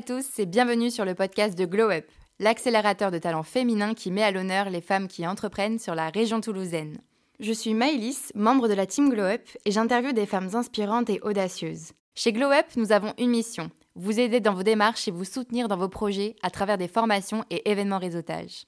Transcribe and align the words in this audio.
À 0.00 0.02
tous 0.02 0.38
et 0.38 0.46
bienvenue 0.46 0.90
sur 0.90 1.04
le 1.04 1.14
podcast 1.14 1.58
de 1.58 1.66
Glow 1.66 1.90
Up, 1.90 2.06
l'accélérateur 2.38 3.10
de 3.10 3.18
talents 3.18 3.42
féminins 3.42 3.92
qui 3.92 4.10
met 4.10 4.22
à 4.22 4.30
l'honneur 4.30 4.70
les 4.70 4.80
femmes 4.80 5.08
qui 5.08 5.26
entreprennent 5.26 5.78
sur 5.78 5.94
la 5.94 6.08
région 6.08 6.40
toulousaine. 6.40 6.96
Je 7.38 7.52
suis 7.52 7.74
Maëlys, 7.74 8.32
membre 8.34 8.66
de 8.66 8.72
la 8.72 8.86
team 8.86 9.10
Glow 9.10 9.24
Up 9.24 9.42
et 9.66 9.70
j'interviewe 9.70 10.14
des 10.14 10.24
femmes 10.24 10.48
inspirantes 10.54 11.10
et 11.10 11.20
audacieuses. 11.20 11.92
Chez 12.14 12.32
Glow 12.32 12.50
Up, 12.50 12.64
nous 12.76 12.92
avons 12.92 13.12
une 13.18 13.28
mission 13.28 13.70
vous 13.94 14.18
aider 14.18 14.40
dans 14.40 14.54
vos 14.54 14.62
démarches 14.62 15.06
et 15.06 15.10
vous 15.10 15.26
soutenir 15.26 15.68
dans 15.68 15.76
vos 15.76 15.90
projets 15.90 16.34
à 16.42 16.48
travers 16.48 16.78
des 16.78 16.88
formations 16.88 17.44
et 17.50 17.70
événements 17.70 17.98
réseautage. 17.98 18.64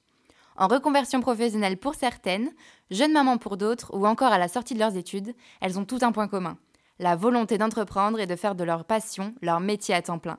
En 0.58 0.68
reconversion 0.68 1.22
professionnelle 1.22 1.78
pour 1.78 1.94
certaines, 1.94 2.50
jeunes 2.90 3.14
mamans 3.14 3.38
pour 3.38 3.56
d'autres 3.56 3.90
ou 3.94 4.06
encore 4.06 4.34
à 4.34 4.38
la 4.38 4.48
sortie 4.48 4.74
de 4.74 4.80
leurs 4.80 4.98
études, 4.98 5.32
elles 5.62 5.78
ont 5.78 5.86
tout 5.86 6.00
un 6.02 6.12
point 6.12 6.28
commun 6.28 6.58
la 6.98 7.16
volonté 7.16 7.56
d'entreprendre 7.56 8.20
et 8.20 8.26
de 8.26 8.36
faire 8.36 8.54
de 8.54 8.64
leur 8.64 8.84
passion 8.84 9.34
leur 9.40 9.60
métier 9.60 9.94
à 9.94 10.02
temps 10.02 10.18
plein. 10.18 10.38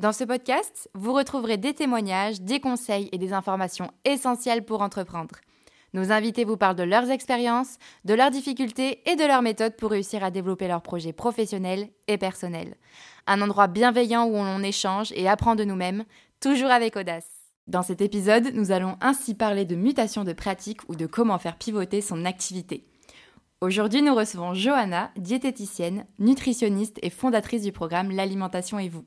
Dans 0.00 0.12
ce 0.12 0.24
podcast, 0.24 0.88
vous 0.94 1.12
retrouverez 1.12 1.58
des 1.58 1.74
témoignages, 1.74 2.40
des 2.40 2.58
conseils 2.58 3.10
et 3.12 3.18
des 3.18 3.34
informations 3.34 3.90
essentielles 4.06 4.64
pour 4.64 4.80
entreprendre. 4.80 5.34
Nos 5.92 6.10
invités 6.10 6.46
vous 6.46 6.56
parlent 6.56 6.74
de 6.74 6.84
leurs 6.84 7.10
expériences, 7.10 7.76
de 8.06 8.14
leurs 8.14 8.30
difficultés 8.30 9.02
et 9.04 9.14
de 9.16 9.26
leurs 9.26 9.42
méthodes 9.42 9.76
pour 9.76 9.90
réussir 9.90 10.24
à 10.24 10.30
développer 10.30 10.68
leurs 10.68 10.80
projets 10.80 11.12
professionnels 11.12 11.90
et 12.08 12.16
personnels. 12.16 12.76
Un 13.26 13.42
endroit 13.42 13.66
bienveillant 13.66 14.24
où 14.24 14.36
on 14.36 14.62
échange 14.62 15.12
et 15.16 15.28
apprend 15.28 15.54
de 15.54 15.64
nous-mêmes, 15.64 16.06
toujours 16.40 16.70
avec 16.70 16.96
audace. 16.96 17.28
Dans 17.66 17.82
cet 17.82 18.00
épisode, 18.00 18.52
nous 18.54 18.72
allons 18.72 18.96
ainsi 19.02 19.34
parler 19.34 19.66
de 19.66 19.76
mutation 19.76 20.24
de 20.24 20.32
pratique 20.32 20.80
ou 20.88 20.96
de 20.96 21.04
comment 21.04 21.38
faire 21.38 21.58
pivoter 21.58 22.00
son 22.00 22.24
activité. 22.24 22.86
Aujourd'hui, 23.60 24.00
nous 24.00 24.14
recevons 24.14 24.54
Johanna, 24.54 25.10
diététicienne, 25.18 26.06
nutritionniste 26.18 26.98
et 27.02 27.10
fondatrice 27.10 27.64
du 27.64 27.72
programme 27.72 28.10
L'alimentation 28.10 28.78
et 28.78 28.88
vous. 28.88 29.04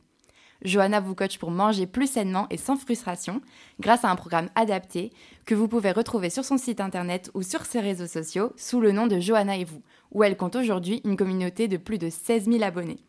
Johanna 0.64 1.00
vous 1.00 1.16
coach 1.16 1.38
pour 1.38 1.52
manger 1.52 1.86
plus 1.86 2.08
sainement 2.08 2.48
et 2.50 2.58
sans 2.58 2.76
frustration 2.76 3.42
grâce 3.80 4.06
à 4.06 4.10
un 4.10 4.16
programme 4.16 4.50
adapté 4.56 5.12
que 5.46 5.56
vous 5.56 5.68
pouvez 5.68 5.92
retrouver 5.92 6.30
sur 6.30 6.46
son 6.46 6.58
site 6.58 6.82
internet 6.82 7.32
ou 7.34 7.44
sur 7.44 7.66
ses 7.66 7.80
réseaux 7.80 8.08
sociaux 8.08 8.54
sous 8.58 8.82
le 8.82 8.92
nom 8.92 9.08
de 9.08 9.20
Johanna 9.20 9.58
et 9.58 9.66
vous, 9.66 9.82
où 10.12 10.24
elle 10.24 10.38
compte 10.38 10.56
aujourd'hui 10.56 11.02
une 11.04 11.18
communauté 11.18 11.68
de 11.68 11.78
plus 11.78 11.98
de 11.98 12.10
16 12.10 12.46
000 12.46 12.64
abonnés. 12.64 13.04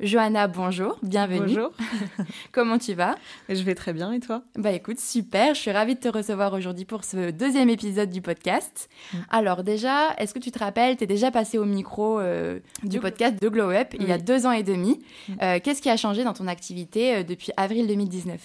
Johanna, 0.00 0.48
bonjour, 0.48 0.98
bienvenue. 1.02 1.40
Bonjour. 1.40 1.72
Comment 2.52 2.78
tu 2.78 2.94
vas? 2.94 3.16
Je 3.48 3.62
vais 3.62 3.74
très 3.74 3.92
bien 3.92 4.12
et 4.12 4.20
toi? 4.20 4.42
Bah 4.56 4.72
écoute, 4.72 4.98
super, 4.98 5.54
je 5.54 5.60
suis 5.60 5.70
ravie 5.70 5.94
de 5.94 6.00
te 6.00 6.08
recevoir 6.08 6.52
aujourd'hui 6.52 6.84
pour 6.84 7.04
ce 7.04 7.30
deuxième 7.30 7.68
épisode 7.68 8.10
du 8.10 8.22
podcast. 8.22 8.88
Mm. 9.12 9.18
Alors 9.30 9.62
déjà, 9.62 10.14
est-ce 10.18 10.34
que 10.34 10.38
tu 10.38 10.50
te 10.50 10.58
rappelles, 10.58 10.96
tu 10.96 11.04
es 11.04 11.06
déjà 11.06 11.30
passé 11.30 11.58
au 11.58 11.64
micro 11.64 12.18
euh, 12.18 12.58
du 12.82 12.98
podcast 13.00 13.40
de 13.40 13.48
Glow 13.48 13.70
Up 13.70 13.94
il 14.00 14.08
y 14.08 14.12
a 14.12 14.18
deux 14.18 14.46
ans 14.46 14.52
et 14.52 14.62
demi. 14.62 15.00
Mm. 15.28 15.32
Euh, 15.42 15.58
qu'est-ce 15.62 15.82
qui 15.82 15.90
a 15.90 15.96
changé 15.96 16.24
dans 16.24 16.32
ton 16.32 16.48
activité 16.48 17.16
euh, 17.16 17.22
depuis 17.22 17.52
avril 17.56 17.86
2019 17.86 18.40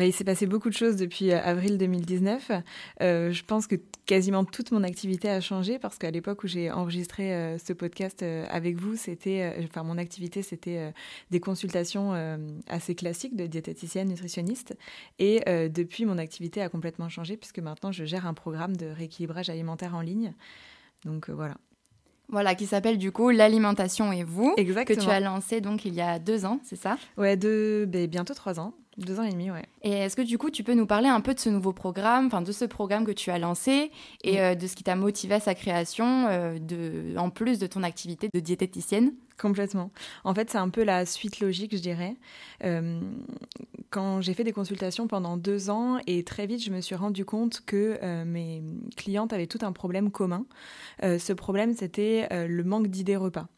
bah, 0.00 0.06
il 0.06 0.14
s'est 0.14 0.24
passé 0.24 0.46
beaucoup 0.46 0.70
de 0.70 0.74
choses 0.74 0.96
depuis 0.96 1.30
euh, 1.30 1.38
avril 1.42 1.76
2019. 1.76 2.52
Euh, 3.02 3.30
je 3.32 3.44
pense 3.44 3.66
que 3.66 3.74
quasiment 4.06 4.46
toute 4.46 4.72
mon 4.72 4.82
activité 4.82 5.28
a 5.28 5.42
changé 5.42 5.78
parce 5.78 5.98
qu'à 5.98 6.10
l'époque 6.10 6.42
où 6.42 6.46
j'ai 6.46 6.70
enregistré 6.70 7.34
euh, 7.34 7.58
ce 7.58 7.74
podcast 7.74 8.22
avec 8.22 8.76
vous, 8.76 8.96
c'était, 8.96 9.54
enfin, 9.62 9.82
mon 9.82 9.98
activité, 9.98 10.40
c'était 10.40 10.94
des 11.30 11.38
consultations 11.38 12.14
assez 12.66 12.94
classiques 12.94 13.36
de 13.36 13.46
diététicienne, 13.46 14.08
nutritionniste. 14.08 14.74
Et 15.18 15.42
depuis, 15.68 16.06
mon 16.06 16.16
activité 16.16 16.62
a 16.62 16.70
complètement 16.70 17.10
changé 17.10 17.36
puisque 17.36 17.58
maintenant, 17.58 17.92
je 17.92 18.06
gère 18.06 18.26
un 18.26 18.34
programme 18.34 18.76
de 18.76 18.86
rééquilibrage 18.86 19.50
alimentaire 19.50 19.94
en 19.94 20.00
ligne. 20.00 20.32
Donc 21.04 21.28
voilà. 21.28 21.56
Voilà, 22.30 22.54
qui 22.54 22.64
s'appelle 22.64 22.96
du 22.96 23.12
coup 23.12 23.28
L'alimentation 23.28 24.12
et 24.12 24.24
vous, 24.24 24.54
Exactement. 24.56 24.98
que 24.98 25.04
tu 25.04 25.10
as 25.10 25.20
lancé 25.20 25.60
donc 25.60 25.84
il 25.84 25.94
y 25.94 26.00
a 26.00 26.18
deux 26.18 26.46
ans, 26.46 26.58
c'est 26.62 26.76
ça? 26.76 26.96
Ouais, 27.18 27.36
de, 27.36 27.84
ben, 27.86 28.06
bientôt 28.06 28.34
trois 28.34 28.58
ans. 28.58 28.72
Deux 28.96 29.20
ans 29.20 29.22
et 29.22 29.30
demi, 29.30 29.50
ouais. 29.50 29.64
Et 29.82 29.92
est-ce 29.92 30.16
que 30.16 30.22
du 30.22 30.36
coup, 30.36 30.50
tu 30.50 30.64
peux 30.64 30.74
nous 30.74 30.86
parler 30.86 31.08
un 31.08 31.20
peu 31.20 31.32
de 31.32 31.38
ce 31.38 31.48
nouveau 31.48 31.72
programme, 31.72 32.26
enfin 32.26 32.42
de 32.42 32.50
ce 32.50 32.64
programme 32.64 33.04
que 33.04 33.12
tu 33.12 33.30
as 33.30 33.38
lancé 33.38 33.92
et 34.24 34.40
euh, 34.40 34.56
de 34.56 34.66
ce 34.66 34.74
qui 34.74 34.82
t'a 34.82 34.96
motivé 34.96 35.34
à 35.34 35.40
sa 35.40 35.54
création, 35.54 36.26
euh, 36.28 36.58
de, 36.58 37.16
en 37.16 37.30
plus 37.30 37.60
de 37.60 37.68
ton 37.68 37.84
activité 37.84 38.28
de 38.34 38.40
diététicienne? 38.40 39.12
Complètement. 39.38 39.92
En 40.24 40.34
fait, 40.34 40.50
c'est 40.50 40.58
un 40.58 40.68
peu 40.68 40.82
la 40.82 41.06
suite 41.06 41.38
logique, 41.40 41.74
je 41.74 41.80
dirais. 41.80 42.16
Euh, 42.64 43.00
quand 43.90 44.20
j'ai 44.20 44.34
fait 44.34 44.44
des 44.44 44.52
consultations 44.52 45.06
pendant 45.06 45.36
deux 45.36 45.70
ans 45.70 45.98
et 46.08 46.24
très 46.24 46.46
vite, 46.46 46.62
je 46.62 46.70
me 46.70 46.80
suis 46.80 46.96
rendu 46.96 47.24
compte 47.24 47.62
que 47.64 48.24
mes 48.24 48.62
clientes 48.96 49.32
avaient 49.32 49.46
tout 49.46 49.58
un 49.62 49.72
problème 49.72 50.10
commun. 50.10 50.44
ce 51.02 51.32
problème, 51.32 51.74
c'était 51.74 52.28
le 52.30 52.62
manque 52.64 52.88
d'idées 52.88 53.16
repas. 53.16 53.48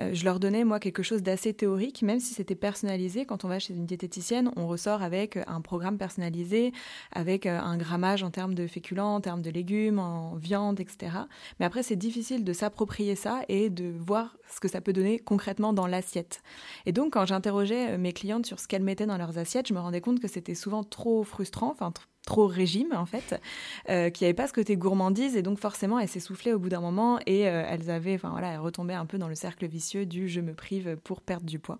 Euh, 0.00 0.10
je 0.12 0.24
leur 0.24 0.40
donnais, 0.40 0.64
moi, 0.64 0.80
quelque 0.80 1.02
chose 1.02 1.22
d'assez 1.22 1.54
théorique, 1.54 2.02
même 2.02 2.20
si 2.20 2.34
c'était 2.34 2.54
personnalisé. 2.54 3.26
Quand 3.26 3.44
on 3.44 3.48
va 3.48 3.58
chez 3.58 3.74
une 3.74 3.86
diététicienne, 3.86 4.50
on 4.56 4.66
ressort 4.66 5.02
avec 5.02 5.38
un 5.46 5.60
programme 5.60 5.98
personnalisé, 5.98 6.72
avec 7.12 7.46
euh, 7.46 7.58
un 7.58 7.76
grammage 7.76 8.22
en 8.22 8.30
termes 8.30 8.54
de 8.54 8.66
féculents, 8.66 9.14
en 9.14 9.20
termes 9.20 9.42
de 9.42 9.50
légumes, 9.50 9.98
en 9.98 10.34
viande, 10.34 10.80
etc. 10.80 11.12
Mais 11.58 11.66
après, 11.66 11.82
c'est 11.82 11.96
difficile 11.96 12.44
de 12.44 12.52
s'approprier 12.52 13.14
ça 13.14 13.42
et 13.48 13.70
de 13.70 13.92
voir 13.98 14.36
ce 14.48 14.60
que 14.60 14.68
ça 14.68 14.80
peut 14.80 14.92
donner 14.92 15.18
concrètement 15.18 15.72
dans 15.72 15.86
l'assiette. 15.86 16.42
Et 16.86 16.92
donc, 16.92 17.12
quand 17.12 17.26
j'interrogeais 17.26 17.92
euh, 17.92 17.98
mes 17.98 18.12
clientes 18.12 18.46
sur 18.46 18.58
ce 18.60 18.68
qu'elles 18.68 18.82
mettaient 18.82 19.06
dans 19.06 19.18
leurs 19.18 19.38
assiettes, 19.38 19.68
je 19.68 19.74
me 19.74 19.80
rendais 19.80 20.00
compte 20.00 20.20
que 20.20 20.28
c'était 20.28 20.54
souvent 20.54 20.84
trop 20.84 21.24
frustrant, 21.24 21.70
enfin 21.70 21.92
trop 22.26 22.46
régime 22.46 22.92
en 22.92 23.06
fait, 23.06 23.40
euh, 23.88 24.10
qui 24.10 24.24
n'avait 24.24 24.34
pas 24.34 24.46
ce 24.46 24.52
côté 24.52 24.76
gourmandise 24.76 25.36
et 25.36 25.42
donc 25.42 25.58
forcément 25.58 25.98
elles 25.98 26.08
s'essoufflaient 26.08 26.52
au 26.52 26.58
bout 26.58 26.68
d'un 26.68 26.80
moment 26.80 27.18
et 27.26 27.48
euh, 27.48 27.64
elles 27.66 27.90
avaient, 27.90 28.14
enfin 28.14 28.30
voilà, 28.30 28.52
elles 28.52 28.60
retombaient 28.60 28.94
un 28.94 29.06
peu 29.06 29.18
dans 29.18 29.28
le 29.28 29.34
cercle 29.34 29.66
vicieux 29.66 30.06
du 30.06 30.28
je 30.28 30.40
me 30.40 30.54
prive 30.54 30.96
pour 31.02 31.20
perdre 31.20 31.46
du 31.46 31.58
poids. 31.58 31.78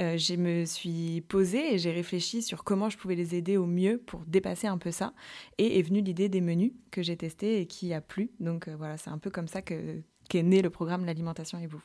Euh, 0.00 0.16
je 0.16 0.34
me 0.34 0.64
suis 0.64 1.20
posée 1.22 1.74
et 1.74 1.78
j'ai 1.78 1.92
réfléchi 1.92 2.42
sur 2.42 2.64
comment 2.64 2.88
je 2.88 2.96
pouvais 2.96 3.14
les 3.14 3.34
aider 3.34 3.58
au 3.58 3.66
mieux 3.66 3.98
pour 3.98 4.20
dépasser 4.26 4.66
un 4.66 4.78
peu 4.78 4.90
ça. 4.90 5.12
Et 5.58 5.78
est 5.78 5.82
venue 5.82 6.00
l'idée 6.00 6.30
des 6.30 6.40
menus 6.40 6.72
que 6.90 7.02
j'ai 7.02 7.16
testés 7.16 7.60
et 7.60 7.66
qui 7.66 7.92
a 7.92 8.00
plu. 8.00 8.30
Donc 8.40 8.68
voilà, 8.68 8.96
c'est 8.96 9.10
un 9.10 9.18
peu 9.18 9.28
comme 9.28 9.48
ça 9.48 9.60
qu'est 9.60 10.42
né 10.42 10.62
le 10.62 10.70
programme 10.70 11.04
L'alimentation 11.04 11.58
et 11.58 11.66
vous. 11.66 11.82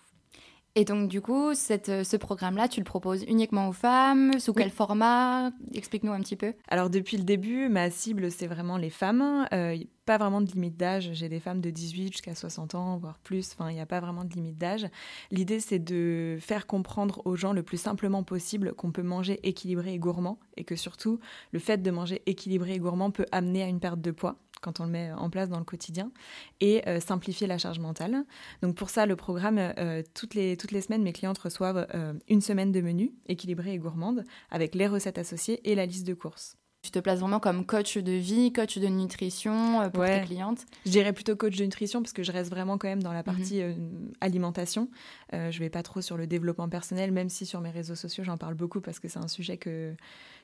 Et 0.75 0.85
donc, 0.85 1.09
du 1.09 1.21
coup, 1.21 1.53
cette, 1.55 2.03
ce 2.03 2.17
programme-là, 2.17 2.67
tu 2.67 2.79
le 2.79 2.83
proposes 2.83 3.23
uniquement 3.27 3.67
aux 3.67 3.73
femmes? 3.73 4.39
Sous 4.39 4.53
quel 4.53 4.69
format? 4.69 5.51
Explique-nous 5.73 6.11
un 6.11 6.19
petit 6.19 6.35
peu. 6.35 6.53
Alors, 6.67 6.89
depuis 6.89 7.17
le 7.17 7.23
début, 7.23 7.67
ma 7.67 7.89
cible, 7.89 8.29
c'est 8.29 8.45
vraiment 8.45 8.77
les 8.77 8.91
femmes. 8.91 9.47
Euh, 9.53 9.75
pas 10.07 10.17
vraiment 10.17 10.41
de 10.41 10.49
limite 10.49 10.77
d'âge. 10.77 11.09
J'ai 11.13 11.27
des 11.27 11.41
femmes 11.41 11.61
de 11.61 11.69
18 11.69 12.13
jusqu'à 12.13 12.33
60 12.33 12.75
ans, 12.75 12.97
voire 12.97 13.19
plus. 13.19 13.51
Enfin, 13.51 13.69
il 13.69 13.75
n'y 13.75 13.81
a 13.81 13.85
pas 13.85 13.99
vraiment 13.99 14.23
de 14.23 14.33
limite 14.33 14.57
d'âge. 14.57 14.87
L'idée, 15.31 15.59
c'est 15.59 15.79
de 15.79 16.37
faire 16.39 16.65
comprendre 16.65 17.21
aux 17.25 17.35
gens 17.35 17.53
le 17.53 17.61
plus 17.61 17.77
simplement 17.77 18.23
possible 18.23 18.73
qu'on 18.73 18.91
peut 18.91 19.03
manger 19.03 19.39
équilibré 19.43 19.93
et 19.93 19.99
gourmand 19.99 20.39
et 20.55 20.63
que 20.63 20.77
surtout, 20.77 21.19
le 21.51 21.59
fait 21.59 21.83
de 21.83 21.91
manger 21.91 22.23
équilibré 22.25 22.73
et 22.73 22.79
gourmand 22.79 23.11
peut 23.11 23.25
amener 23.33 23.61
à 23.63 23.67
une 23.67 23.81
perte 23.81 24.01
de 24.01 24.11
poids 24.11 24.37
quand 24.61 24.79
on 24.79 24.85
le 24.85 24.89
met 24.89 25.11
en 25.11 25.29
place 25.29 25.49
dans 25.49 25.59
le 25.59 25.65
quotidien, 25.65 26.11
et 26.61 26.81
euh, 26.87 26.99
simplifier 26.99 27.45
la 27.45 27.59
charge 27.59 27.77
mentale. 27.77 28.25
Donc 28.63 28.75
pour 28.75 28.89
ça, 28.89 29.05
le 29.05 29.15
programme, 29.15 29.59
euh, 29.59 30.01
toutes, 30.15 30.33
les, 30.33 30.57
toutes 30.57 30.71
les 30.71 30.81
semaines, 30.81 31.03
mes 31.03 31.13
clientes 31.13 31.37
reçoivent 31.37 31.85
euh, 31.93 32.13
une 32.27 32.41
semaine 32.41 32.71
de 32.71 32.81
menu 32.81 33.13
équilibré 33.27 33.73
et 33.73 33.77
gourmande, 33.77 34.23
avec 34.49 34.73
les 34.73 34.87
recettes 34.87 35.19
associées 35.19 35.61
et 35.69 35.75
la 35.75 35.85
liste 35.85 36.07
de 36.07 36.15
courses. 36.15 36.57
Tu 36.83 36.91
te 36.91 36.99
places 36.99 37.19
vraiment 37.19 37.39
comme 37.39 37.65
coach 37.65 37.97
de 37.97 38.13
vie, 38.13 38.53
coach 38.53 38.77
de 38.77 38.87
nutrition 38.87 39.89
pour 39.91 40.05
tes 40.05 40.21
clientes 40.21 40.65
Je 40.85 40.91
dirais 40.91 41.11
plutôt 41.11 41.35
coach 41.35 41.57
de 41.57 41.63
nutrition 41.65 42.01
parce 42.01 42.13
que 42.13 42.23
je 42.23 42.31
reste 42.31 42.49
vraiment 42.49 42.77
quand 42.77 42.87
même 42.87 43.03
dans 43.03 43.11
la 43.11 43.19
mhm. 43.19 43.25
partie 43.25 43.61
alimentation. 44.21 44.89
je 45.33 45.59
vais 45.59 45.69
pas 45.69 45.83
trop 45.83 46.01
sur 46.01 46.15
le 46.15 46.27
développement 46.27 46.69
personnel, 46.69 47.11
même 47.11 47.29
si 47.29 47.45
sur 47.45 47.59
mes 47.61 47.71
réseaux 47.71 47.95
sociaux 47.95 48.23
j'en 48.23 48.37
parle 48.37 48.53
beaucoup 48.53 48.79
parce 48.79 48.99
que 48.99 49.07
c'est 49.09 49.19
un 49.19 49.27
sujet 49.27 49.57
que, 49.57 49.95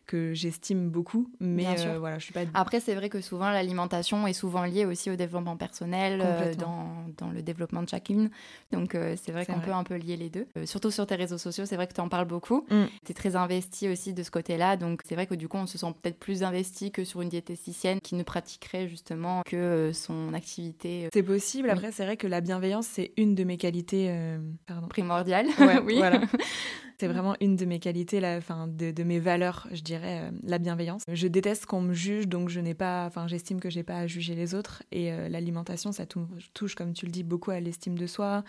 que 0.05 0.33
j'estime 0.33 0.89
beaucoup. 0.89 1.29
Mais 1.39 1.65
euh, 1.79 1.97
voilà, 1.99 2.19
je 2.19 2.25
suis 2.25 2.33
pas. 2.33 2.41
Après, 2.53 2.79
c'est 2.79 2.95
vrai 2.95 3.09
que 3.09 3.21
souvent 3.21 3.49
l'alimentation 3.49 4.27
est 4.27 4.33
souvent 4.33 4.65
liée 4.65 4.85
aussi 4.85 5.09
au 5.09 5.15
développement 5.15 5.57
personnel, 5.57 6.21
euh, 6.23 6.53
dans, 6.55 7.05
dans, 7.17 7.31
le 7.31 7.41
développement 7.41 7.81
de 7.83 7.89
chacune. 7.89 8.29
Donc 8.71 8.95
euh, 8.95 9.15
c'est 9.21 9.31
vrai 9.31 9.45
qu'on 9.45 9.59
peut 9.59 9.71
un 9.71 9.83
peu 9.83 9.95
lier 9.95 10.17
les 10.17 10.29
deux. 10.29 10.47
surtout 10.65 10.91
sur 10.91 11.07
tes 11.07 11.15
réseaux 11.15 11.37
sociaux, 11.37 11.65
c'est 11.65 11.75
vrai 11.75 11.87
que 11.87 11.93
tu 11.93 12.01
en 12.01 12.09
parles 12.09 12.27
beaucoup. 12.27 12.65
Mm. 12.69 12.85
Tu 13.05 13.11
es 13.11 13.15
très 13.15 13.35
investi 13.35 13.89
aussi 13.89 14.13
de 14.13 14.23
ce 14.23 14.31
côté-là. 14.31 14.77
Donc 14.77 15.01
c'est 15.05 15.15
vrai 15.15 15.27
que 15.27 15.35
du 15.35 15.47
coup, 15.47 15.57
on 15.57 15.67
se 15.67 15.77
sent 15.77 15.93
peut-être 16.01 16.19
plus 16.19 16.43
investi 16.43 16.91
que 16.91 17.03
sur 17.03 17.21
une 17.21 17.29
diététicienne 17.29 17.99
qui 18.01 18.15
ne 18.15 18.23
pratiquerait 18.23 18.87
justement 18.87 19.41
que 19.45 19.91
son 19.93 20.33
activité. 20.33 21.09
C'est 21.13 21.23
possible. 21.23 21.69
Après, 21.69 21.91
c'est 21.91 22.03
vrai 22.03 22.17
que 22.17 22.27
la 22.27 22.41
bienveillance, 22.41 22.87
c'est 22.87 23.13
une 23.17 23.35
de 23.35 23.43
mes 23.43 23.57
qualités 23.57 24.13
primordiales. 24.89 25.47
oui. 25.85 25.97
Voilà. 25.97 26.21
C'est 27.03 27.09
vraiment 27.09 27.35
une 27.41 27.57
de 27.57 27.65
mes 27.65 27.79
qualités, 27.79 28.21
la, 28.21 28.39
fin, 28.39 28.65
de, 28.65 28.91
de, 28.91 29.03
mes 29.03 29.19
valeurs, 29.19 29.67
je 29.73 29.81
dirais, 29.81 30.21
euh, 30.21 30.31
la 30.43 30.57
bienveillance. 30.57 31.01
Je 31.09 31.27
déteste 31.27 31.65
qu'on 31.65 31.81
me 31.81 31.93
juge, 31.93 32.29
donc 32.29 32.47
je 32.47 32.61
n'ai 32.61 32.73
pas, 32.73 33.05
enfin, 33.05 33.27
j'estime 33.27 33.59
que 33.59 33.69
j'ai 33.69 33.83
pas 33.83 33.97
à 33.97 34.07
juger 34.07 34.35
les 34.35 34.55
autres. 34.55 34.83
Et 34.93 35.11
euh, 35.11 35.27
l'alimentation, 35.27 35.91
ça 35.91 36.05
touche, 36.05 36.75
comme 36.75 36.93
tu 36.93 37.05
le 37.05 37.11
dis, 37.11 37.23
beaucoup 37.23 37.51
à 37.51 37.59
l'estime 37.59 37.97
de 37.97 38.07
soi, 38.07 38.45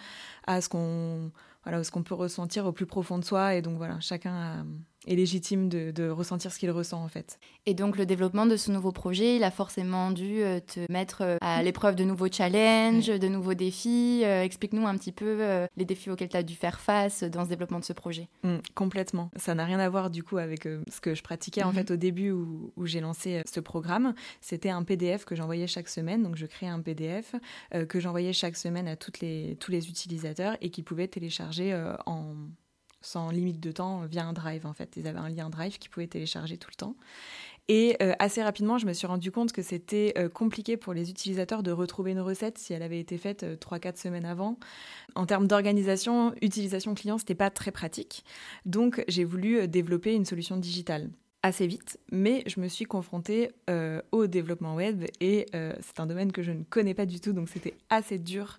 à 0.47 0.61
ce 0.61 0.69
qu'on, 0.69 1.33
voilà, 1.65 1.83
ce 1.83 1.91
qu'on 1.91 2.05
peut 2.05 2.15
ressentir 2.15 2.65
au 2.65 2.71
plus 2.71 2.87
profond 2.87 3.19
de 3.19 3.25
soi. 3.25 3.57
Et 3.57 3.61
donc 3.61 3.77
voilà, 3.77 3.99
chacun 3.99 4.35
a 4.35 4.65
est 5.07 5.15
légitime 5.15 5.69
de, 5.69 6.09
ressentir 6.11 6.53
ce 6.53 6.59
qu'il 6.59 6.71
ressent 6.71 7.03
en 7.03 7.09
fait. 7.09 7.39
Et 7.67 7.75
donc 7.75 7.97
le 7.97 8.07
développement 8.07 8.47
de 8.47 8.57
ce 8.57 8.71
nouveau 8.71 8.93
projet, 8.93 9.37
il 9.37 9.45
a 9.45 9.51
forcément 9.51 10.11
dû 10.11 10.43
euh, 10.43 10.61
te 10.61 10.91
mettre 10.93 11.23
euh, 11.23 11.37
à 11.41 11.63
l'épreuve 11.63 11.95
de 11.97 12.05
nouveaux 12.05 12.31
challenges, 12.31 13.07
de 13.07 13.29
nouveaux 13.29 13.55
défis. 13.55 14.23
Euh, 14.25 14.43
explique-nous 14.43 14.87
un 14.87 14.97
petit 14.97 15.13
peu 15.13 15.41
les 15.77 15.85
défis 15.85 16.11
auxquels 16.11 16.29
tu 16.29 16.37
as 16.37 16.43
dû 16.43 16.55
faire 16.55 16.81
face 16.81 17.25
dans 17.25 17.45
ce 17.45 17.49
développement 17.49 17.79
de 17.79 17.85
ce 17.85 17.93
projet. 17.93 18.29
Mmh, 18.43 18.57
complètement. 18.75 19.31
Ça 19.37 19.55
n'a 19.55 19.65
rien 19.65 19.79
à 19.79 19.89
voir 19.89 20.11
du 20.11 20.23
coup 20.23 20.39
avec 20.39 20.65
ce 20.65 21.01
que 21.01 21.15
je 21.15 21.23
pratiquais 21.23 21.63
en 21.63 21.71
mmh. 21.71 21.75
fait 21.75 21.91
au 21.91 21.97
début 21.97 22.31
où, 22.31 22.73
j'ai 22.85 23.01
lancé 23.01 23.43
ce 23.51 23.61
programme. 23.61 24.15
C'était 24.41 24.71
un 24.71 24.83
PDF 24.83 25.25
que 25.25 25.35
j'envoyais 25.35 25.67
chaque 25.67 25.89
semaine. 25.89 26.23
Donc 26.23 26.37
je 26.37 26.47
créais 26.47 26.69
un 26.69 26.81
PDF 26.81 27.35
que 27.89 28.01
j'envoyais 28.01 28.33
chaque 28.33 28.57
semaine 28.57 28.89
à 28.89 28.97
toutes 28.97 29.21
les, 29.21 29.57
tous 29.59 29.71
les 29.71 29.89
utilisateurs 29.89 30.57
et 30.61 30.71
qui 30.71 30.83
pouvaient 30.83 31.09
télécharger 31.09 31.75
en 32.07 32.35
sans 33.05 33.31
limite 33.31 33.61
de 33.61 33.73
temps 33.73 34.05
via 34.07 34.25
un 34.25 34.33
drive 34.33 34.67
en 34.67 34.73
fait. 34.73 34.97
Ils 34.97 35.07
avaient 35.07 35.19
un 35.19 35.29
lien 35.29 35.51
drive 35.51 35.79
qu'ils 35.79 35.91
pouvaient 35.91 36.07
télécharger 36.07 36.59
tout 36.59 36.71
le 36.71 36.77
temps. 36.77 36.97
Et 37.69 37.97
euh, 38.03 38.13
assez 38.19 38.43
rapidement, 38.43 38.77
je 38.77 38.87
me 38.87 38.93
suis 38.93 39.07
rendu 39.07 39.31
compte 39.31 39.53
que 39.53 39.63
c'était 39.63 40.13
euh, 40.19 40.29
compliqué 40.29 40.77
pour 40.77 40.93
les 40.93 41.11
utilisateurs 41.11 41.63
de 41.63 41.73
retrouver 41.73 42.11
une 42.11 42.21
recette 42.21 42.59
si 42.59 42.75
elle 42.75 42.83
avait 42.83 43.01
été 43.01 43.17
faite 43.17 43.43
euh, 43.43 43.57
3-4 43.57 43.97
semaines 43.97 44.27
avant. 44.27 44.59
En 45.15 45.25
termes 45.25 45.47
d'organisation, 45.47 46.35
utilisation 46.43 46.95
client, 46.95 47.17
c'était 47.17 47.35
pas 47.35 47.51
très 47.51 47.71
pratique. 47.71 48.25
Donc 48.67 49.03
j'ai 49.09 49.25
voulu 49.25 49.67
développer 49.67 50.15
une 50.15 50.27
solution 50.27 50.59
digitale 50.59 51.09
assez 51.45 51.67
vite, 51.67 52.01
mais 52.11 52.43
je 52.47 52.59
me 52.59 52.69
suis 52.69 52.87
confrontée 52.87 53.51
euh, 53.69 54.01
au 54.13 54.27
développement 54.27 54.75
web 54.75 55.05
et 55.21 55.45
euh, 55.55 55.75
c'est 55.83 56.01
un 56.01 56.07
domaine 56.07 56.33
que 56.33 56.43
je 56.43 56.51
ne 56.51 56.65
connais 56.65 56.95
pas 56.95 57.05
du 57.05 57.21
tout, 57.21 57.35
donc 57.35 57.51
c'était 57.51 57.75
assez 57.91 58.19
dur 58.19 58.59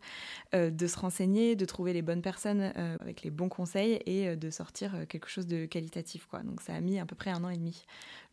euh, 0.54 0.70
de 0.70 0.86
se 0.86 1.00
renseigner, 1.00 1.56
de 1.56 1.66
trouver 1.66 1.94
les 1.94 2.04
bonnes 2.04 2.22
personnes 2.22 2.72
avec 3.02 3.24
les 3.24 3.32
bons 3.32 3.50
conseils 3.50 4.00
et 4.06 4.36
de 4.36 4.50
sortir 4.52 5.08
quelque 5.10 5.28
chose 5.28 5.48
de 5.48 5.66
qualitatif. 5.66 6.28
Quoi. 6.28 6.44
Donc 6.44 6.62
ça 6.62 6.76
a 6.76 6.80
mis 6.80 7.00
à 7.00 7.08
peu 7.08 7.16
près 7.16 7.32
un 7.32 7.44
an 7.44 7.50
et 7.50 7.58
demi 7.58 7.86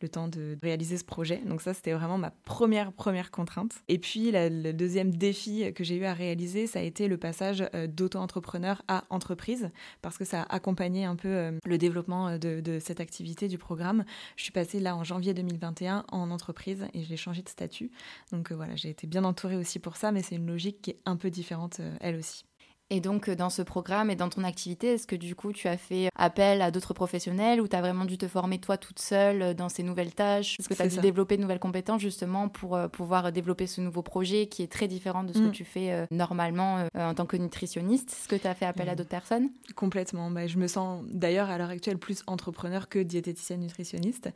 le 0.03 0.09
temps 0.09 0.29
de 0.29 0.59
réaliser 0.63 0.99
ce 0.99 1.05
projet. 1.05 1.41
Donc 1.47 1.63
ça, 1.63 1.73
c'était 1.73 1.93
vraiment 1.93 2.19
ma 2.19 2.31
première, 2.31 2.93
première 2.93 3.31
contrainte. 3.31 3.73
Et 3.89 3.99
puis, 3.99 4.33
le 4.33 4.73
deuxième 4.73 5.13
défi 5.13 5.73
que 5.73 5.85
j'ai 5.85 5.97
eu 5.97 6.05
à 6.05 6.13
réaliser, 6.13 6.67
ça 6.67 6.81
a 6.81 6.83
été 6.83 7.07
le 7.07 7.17
passage 7.17 7.65
d'auto-entrepreneur 7.89 8.83
à 8.89 9.05
entreprise, 9.11 9.71
parce 10.03 10.19
que 10.19 10.25
ça 10.25 10.43
a 10.43 10.57
accompagné 10.57 11.05
un 11.05 11.15
peu 11.15 11.53
le 11.65 11.79
développement 11.79 12.37
de, 12.37 12.79
cette 12.81 12.99
activité 12.99 13.47
du 13.47 13.59
programme. 13.59 14.05
Suis 14.43 14.53
passée 14.53 14.81
là 14.81 14.97
en 14.97 15.05
janvier 15.05 15.35
2021 15.35 16.05
en 16.11 16.31
entreprise 16.31 16.87
et 16.95 17.03
j'ai 17.03 17.17
changé 17.17 17.43
de 17.43 17.49
statut. 17.49 17.91
Donc 18.33 18.53
voilà, 18.53 18.77
j'ai 18.77 18.91
été 18.91 19.07
bien 19.07 19.25
entourée 19.25 19.57
aussi 19.57 19.79
pour 19.79 19.97
ça, 19.97 20.13
mais 20.13 20.23
c'est 20.23 20.37
une 20.37 20.47
logique 20.47 20.83
qui 20.83 20.91
est 20.91 21.01
un 21.07 21.17
peu 21.17 21.31
différente, 21.31 21.81
elle 22.01 22.17
aussi. 22.17 22.45
Et 22.93 23.01
donc, 23.01 23.31
euh, 23.31 23.35
dans 23.35 23.49
ce 23.49 23.63
programme 23.63 24.11
et 24.11 24.17
dans 24.17 24.29
ton 24.29 24.45
activité, 24.45 24.89
est-ce 24.89 25.07
que 25.07 25.17
du 25.17 25.35
coup, 25.35 25.55
tu 25.55 25.67
as 25.67 25.79
fait 25.79 26.11
appel 26.15 26.61
à 26.61 26.71
d'autres 26.71 26.93
professionnels 26.93 27.63
ou 27.63 27.67
tu 27.67 27.75
as 27.75 27.81
vraiment 27.81 28.05
dû 28.05 28.19
te 28.19 28.29
former 28.29 28.59
toi 28.59 28.77
toute 28.77 28.99
seule 28.99 29.41
euh, 29.41 29.55
dans 29.55 29.71
ces 29.71 29.83
nouvelles 29.83 30.13
tâches? 30.13 30.61
Est-ce 30.61 30.69
que 30.69 30.75
tu 30.75 30.83
as 30.83 30.89
dû 30.89 31.01
développer 31.01 31.39
de 31.39 31.43
nouvelles 31.43 31.59
compétences 31.59 32.03
justement 32.03 32.51
pour 32.51 32.77
euh, 32.77 32.89
pouvoir 32.89 33.33
développer 33.33 33.67
ce 33.67 33.81
nouveau 33.81 34.03
projet 34.03 34.47
qui 34.47 34.63
est 34.63 34.71
très 34.71 34.89
différent 34.89 35.25
de 35.25 35.33
ce 35.33 35.39
que 35.39 35.45
mm. 35.45 35.53
tu 35.53 35.65
fais 35.65 36.07
normalement 36.11 36.87
en 36.95 37.15
tant 37.15 37.25
que 37.25 37.39
nutritionniste? 37.39 38.11
Est-ce 38.11 38.29
que 38.29 38.37
tu 38.37 38.47
as 38.47 38.55
fait 38.55 38.67
appel 38.67 38.91
à 38.91 38.93
mm. 38.93 38.97
d'autres 38.97 39.09
personnes? 39.09 39.49
Complètement. 39.75 40.31
Bah, 40.31 40.47
je 40.47 40.59
me 40.59 40.67
sens 40.67 41.03
d'ailleurs 41.11 41.49
à 41.49 41.57
l'heure 41.57 41.71
actuelle 41.71 41.97
plus 41.97 42.23
entrepreneur 42.27 42.91
que 42.91 42.99
diététicienne 42.99 43.61
nutritionniste. 43.61 44.29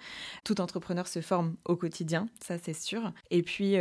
Tout 0.44 0.62
entrepreneur 0.62 1.06
se 1.06 1.20
forme 1.20 1.56
au 1.66 1.76
quotidien, 1.76 2.26
ça 2.42 2.56
c'est 2.56 2.72
sûr. 2.74 3.12
Et 3.30 3.42
puis, 3.42 3.76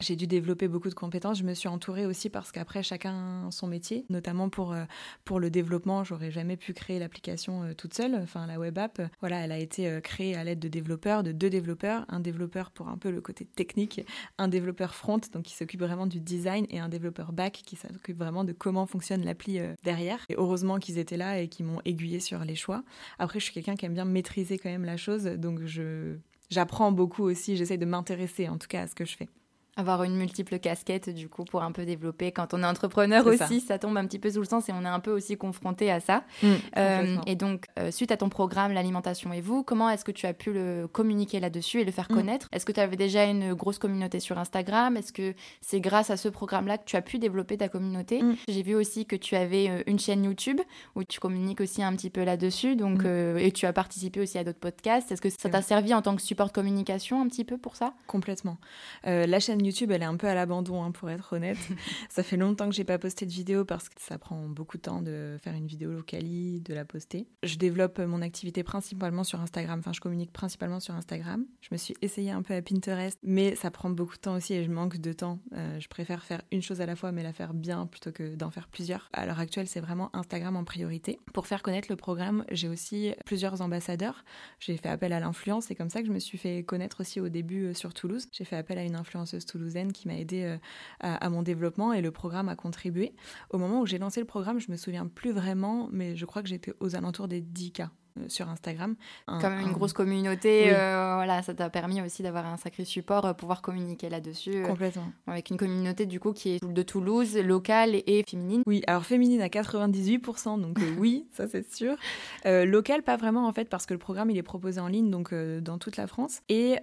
j'ai 0.00 0.16
dû 0.16 0.26
développer 0.26 0.66
beaucoup 0.66 0.88
de 0.88 0.94
compétences. 0.94 1.38
Je 1.38 1.44
me 1.44 1.52
suis 1.52 1.68
entourée 1.68 2.06
aussi 2.06 2.30
parce 2.30 2.52
qu'après, 2.52 2.82
chacun 2.82 3.50
son 3.50 3.66
métier 3.66 4.06
notamment 4.14 4.48
pour, 4.48 4.72
euh, 4.72 4.84
pour 5.24 5.40
le 5.40 5.50
développement. 5.50 6.04
J'aurais 6.04 6.30
jamais 6.30 6.56
pu 6.56 6.72
créer 6.72 6.98
l'application 6.98 7.64
euh, 7.64 7.74
toute 7.74 7.92
seule, 7.94 8.14
enfin 8.14 8.46
la 8.46 8.58
web 8.58 8.78
app. 8.78 9.02
Voilà, 9.20 9.44
elle 9.44 9.52
a 9.52 9.58
été 9.58 9.88
euh, 9.88 10.00
créée 10.00 10.34
à 10.34 10.44
l'aide 10.44 10.58
de 10.58 10.68
développeurs, 10.68 11.22
de 11.22 11.32
deux 11.32 11.50
développeurs, 11.50 12.06
un 12.08 12.20
développeur 12.20 12.70
pour 12.70 12.88
un 12.88 12.96
peu 12.96 13.10
le 13.10 13.20
côté 13.20 13.44
technique, 13.44 14.06
un 14.38 14.48
développeur 14.48 14.94
front, 14.94 15.20
donc 15.32 15.42
qui 15.42 15.54
s'occupe 15.54 15.80
vraiment 15.80 16.06
du 16.06 16.20
design, 16.20 16.66
et 16.70 16.78
un 16.78 16.88
développeur 16.88 17.32
back 17.32 17.62
qui 17.66 17.76
s'occupe 17.76 18.16
vraiment 18.16 18.44
de 18.44 18.52
comment 18.52 18.86
fonctionne 18.86 19.24
l'appli 19.24 19.60
derrière. 19.82 20.24
Et 20.28 20.34
heureusement 20.36 20.78
qu'ils 20.78 20.98
étaient 20.98 21.16
là 21.16 21.40
et 21.40 21.48
qui 21.48 21.62
m'ont 21.62 21.80
aiguillé 21.84 22.20
sur 22.20 22.44
les 22.44 22.54
choix. 22.54 22.84
Après, 23.18 23.40
je 23.40 23.44
suis 23.44 23.54
quelqu'un 23.54 23.74
qui 23.74 23.84
aime 23.86 23.94
bien 23.94 24.04
maîtriser 24.04 24.58
quand 24.58 24.70
même 24.70 24.84
la 24.84 24.96
chose, 24.96 25.24
donc 25.24 25.60
je 25.64 26.16
j'apprends 26.50 26.92
beaucoup 26.92 27.24
aussi, 27.24 27.56
j'essaie 27.56 27.78
de 27.78 27.86
m'intéresser 27.86 28.48
en 28.48 28.58
tout 28.58 28.68
cas 28.68 28.82
à 28.82 28.86
ce 28.86 28.94
que 28.94 29.04
je 29.04 29.16
fais. 29.16 29.28
Avoir 29.76 30.04
une 30.04 30.16
multiple 30.16 30.58
casquette, 30.60 31.10
du 31.10 31.28
coup, 31.28 31.44
pour 31.44 31.62
un 31.62 31.72
peu 31.72 31.84
développer. 31.84 32.30
Quand 32.30 32.54
on 32.54 32.62
est 32.62 32.66
entrepreneur 32.66 33.26
aussi, 33.26 33.60
ça. 33.60 33.78
tombe 33.78 33.96
un 33.96 34.06
petit 34.06 34.20
peu 34.20 34.30
sous 34.30 34.38
le 34.38 34.46
sens 34.46 34.68
et 34.68 34.72
on 34.72 34.82
est 34.82 34.88
un 34.88 35.00
peu 35.00 35.10
aussi 35.10 35.36
confronté 35.36 35.90
à 35.90 35.98
ça. 35.98 36.22
Mm, 36.42 36.48
euh, 36.76 37.16
et 37.26 37.34
donc, 37.34 37.66
euh, 37.78 37.90
suite 37.90 38.12
à 38.12 38.16
ton 38.16 38.28
programme, 38.28 38.72
l'alimentation 38.72 39.32
et 39.32 39.40
vous, 39.40 39.64
comment 39.64 39.90
est-ce 39.90 40.04
que 40.04 40.12
tu 40.12 40.26
as 40.26 40.32
pu 40.32 40.52
le 40.52 40.86
communiquer 40.86 41.40
là-dessus 41.40 41.80
et 41.80 41.84
le 41.84 41.90
faire 41.90 42.06
mm. 42.08 42.14
connaître? 42.14 42.48
Est-ce 42.52 42.64
que 42.64 42.70
tu 42.70 42.78
avais 42.78 42.96
déjà 42.96 43.24
une 43.24 43.54
grosse 43.54 43.78
communauté 43.78 44.20
sur 44.20 44.38
Instagram? 44.38 44.96
Est-ce 44.96 45.12
que 45.12 45.34
c'est 45.60 45.80
grâce 45.80 46.10
à 46.10 46.16
ce 46.16 46.28
programme-là 46.28 46.78
que 46.78 46.84
tu 46.84 46.94
as 46.94 47.02
pu 47.02 47.18
développer 47.18 47.56
ta 47.56 47.68
communauté? 47.68 48.22
Mm. 48.22 48.36
J'ai 48.48 48.62
vu 48.62 48.76
aussi 48.76 49.06
que 49.06 49.16
tu 49.16 49.34
avais 49.34 49.68
euh, 49.68 49.82
une 49.86 49.98
chaîne 49.98 50.22
YouTube 50.22 50.60
où 50.94 51.02
tu 51.02 51.18
communiques 51.18 51.60
aussi 51.60 51.82
un 51.82 51.94
petit 51.96 52.10
peu 52.10 52.22
là-dessus. 52.22 52.76
Donc, 52.76 53.04
et 53.04 53.50
tu 53.52 53.66
as 53.66 53.72
participé 53.72 54.20
aussi 54.20 54.38
à 54.38 54.44
d'autres 54.44 54.58
podcasts. 54.58 55.10
Est-ce 55.10 55.20
que 55.20 55.30
ça 55.30 55.48
t'a 55.48 55.62
servi 55.62 55.94
en 55.94 56.02
tant 56.02 56.14
que 56.14 56.22
support 56.22 56.48
de 56.48 56.52
communication 56.52 57.20
un 57.20 57.26
petit 57.26 57.44
peu 57.44 57.58
pour 57.58 57.76
ça? 57.76 57.92
Complètement. 58.06 58.58
la 59.04 59.40
chaîne 59.40 59.63
YouTube, 59.64 59.90
elle 59.90 60.02
est 60.02 60.06
un 60.06 60.16
peu 60.16 60.26
à 60.26 60.34
l'abandon, 60.34 60.82
hein, 60.82 60.90
pour 60.90 61.10
être 61.10 61.34
honnête. 61.34 61.58
ça 62.08 62.22
fait 62.22 62.36
longtemps 62.36 62.68
que 62.68 62.74
j'ai 62.74 62.84
pas 62.84 62.98
posté 62.98 63.26
de 63.26 63.30
vidéo 63.30 63.64
parce 63.64 63.88
que 63.88 64.00
ça 64.00 64.18
prend 64.18 64.48
beaucoup 64.48 64.76
de 64.76 64.82
temps 64.82 65.02
de 65.02 65.36
faire 65.42 65.54
une 65.54 65.66
vidéo 65.66 65.92
locali, 65.92 66.60
de 66.60 66.74
la 66.74 66.84
poster. 66.84 67.26
Je 67.42 67.56
développe 67.56 67.98
mon 67.98 68.22
activité 68.22 68.62
principalement 68.62 69.24
sur 69.24 69.40
Instagram. 69.40 69.78
Enfin, 69.78 69.92
je 69.92 70.00
communique 70.00 70.32
principalement 70.32 70.80
sur 70.80 70.94
Instagram. 70.94 71.44
Je 71.60 71.68
me 71.72 71.76
suis 71.76 71.94
essayée 72.02 72.30
un 72.30 72.42
peu 72.42 72.54
à 72.54 72.62
Pinterest, 72.62 73.18
mais 73.22 73.54
ça 73.54 73.70
prend 73.70 73.90
beaucoup 73.90 74.16
de 74.16 74.20
temps 74.20 74.34
aussi 74.34 74.54
et 74.54 74.64
je 74.64 74.70
manque 74.70 74.98
de 74.98 75.12
temps. 75.12 75.38
Euh, 75.54 75.78
je 75.80 75.88
préfère 75.88 76.24
faire 76.24 76.42
une 76.52 76.62
chose 76.62 76.80
à 76.80 76.86
la 76.86 76.96
fois, 76.96 77.12
mais 77.12 77.22
la 77.22 77.32
faire 77.32 77.54
bien 77.54 77.86
plutôt 77.86 78.12
que 78.12 78.34
d'en 78.34 78.50
faire 78.50 78.68
plusieurs. 78.68 79.08
À 79.12 79.26
l'heure 79.26 79.40
actuelle, 79.40 79.66
c'est 79.66 79.80
vraiment 79.80 80.14
Instagram 80.14 80.56
en 80.56 80.64
priorité. 80.64 81.18
Pour 81.32 81.46
faire 81.46 81.62
connaître 81.62 81.88
le 81.90 81.96
programme, 81.96 82.44
j'ai 82.50 82.68
aussi 82.68 83.12
plusieurs 83.24 83.60
ambassadeurs. 83.60 84.24
J'ai 84.60 84.76
fait 84.76 84.88
appel 84.88 85.12
à 85.12 85.20
l'influence. 85.20 85.66
C'est 85.66 85.74
comme 85.74 85.90
ça 85.90 86.00
que 86.00 86.08
je 86.08 86.12
me 86.12 86.18
suis 86.18 86.38
fait 86.38 86.62
connaître 86.62 87.00
aussi 87.00 87.20
au 87.20 87.28
début 87.28 87.66
euh, 87.66 87.74
sur 87.74 87.94
Toulouse. 87.94 88.26
J'ai 88.32 88.44
fait 88.44 88.56
appel 88.56 88.78
à 88.78 88.84
une 88.84 88.96
influenceuse 88.96 89.44
qui 89.92 90.08
m'a 90.08 90.16
aidé 90.16 90.44
euh, 90.44 90.56
à, 91.00 91.30
mon 91.30 91.42
développement 91.42 91.92
et 91.92 92.00
le 92.00 92.10
programme 92.10 92.48
a 92.48 92.56
contribué. 92.56 93.14
Au 93.50 93.58
moment 93.58 93.80
où 93.80 93.86
j'ai 93.86 93.98
lancé 93.98 94.20
le 94.20 94.26
programme, 94.26 94.60
je 94.60 94.70
me 94.70 94.76
souviens 94.76 95.06
plus 95.06 95.32
vraiment, 95.32 95.88
mais 95.92 96.16
je 96.16 96.24
crois 96.24 96.42
que 96.42 96.48
j'étais 96.48 96.72
aux 96.80 96.96
alentours 96.96 97.28
des 97.28 97.40
10 97.40 97.72
cas. 97.72 97.84
Euh, 97.84 98.03
sur 98.28 98.48
Instagram. 98.48 98.94
Comme 99.26 99.58
une 99.60 99.72
grosse 99.72 99.92
communauté, 99.92 100.72
euh, 100.72 101.14
voilà, 101.16 101.42
ça 101.42 101.54
t'a 101.54 101.70
permis 101.70 102.00
aussi 102.00 102.22
d'avoir 102.22 102.46
un 102.46 102.56
sacré 102.56 102.84
support, 102.84 103.26
euh, 103.26 103.32
pouvoir 103.32 103.62
communiquer 103.62 104.08
là-dessus. 104.08 104.62
Complètement. 104.62 105.12
avec 105.26 105.50
une 105.50 105.56
communauté 105.56 106.06
du 106.06 106.20
coup 106.20 106.32
qui 106.32 106.50
est 106.50 106.64
de 106.64 106.82
Toulouse, 106.82 107.36
locale 107.36 107.94
et, 107.94 108.24
féminine. 108.28 108.62
Oui, 108.66 108.82
alors 108.86 109.04
féminine 109.04 109.40
à 109.40 109.48
98%, 109.48 110.60
donc 110.60 110.78
oui, 110.98 111.26
ça 111.32 111.48
c'est 111.48 111.72
sûr. 111.74 111.96
locale, 112.44 113.02
pas 113.02 113.16
vraiment 113.16 113.46
en 113.46 113.52
fait, 113.52 113.68
parce 113.68 113.86
que 113.86 113.94
le 113.94 113.98
programme 113.98 114.30
il 114.30 114.38
est 114.38 114.42
proposé 114.42 114.80
en 114.80 114.88
ligne, 114.88 115.10
donc 115.10 115.34
dans 115.34 115.78
toute 115.78 115.96
la 115.96 116.06
France. 116.06 116.40
Et 116.48 116.76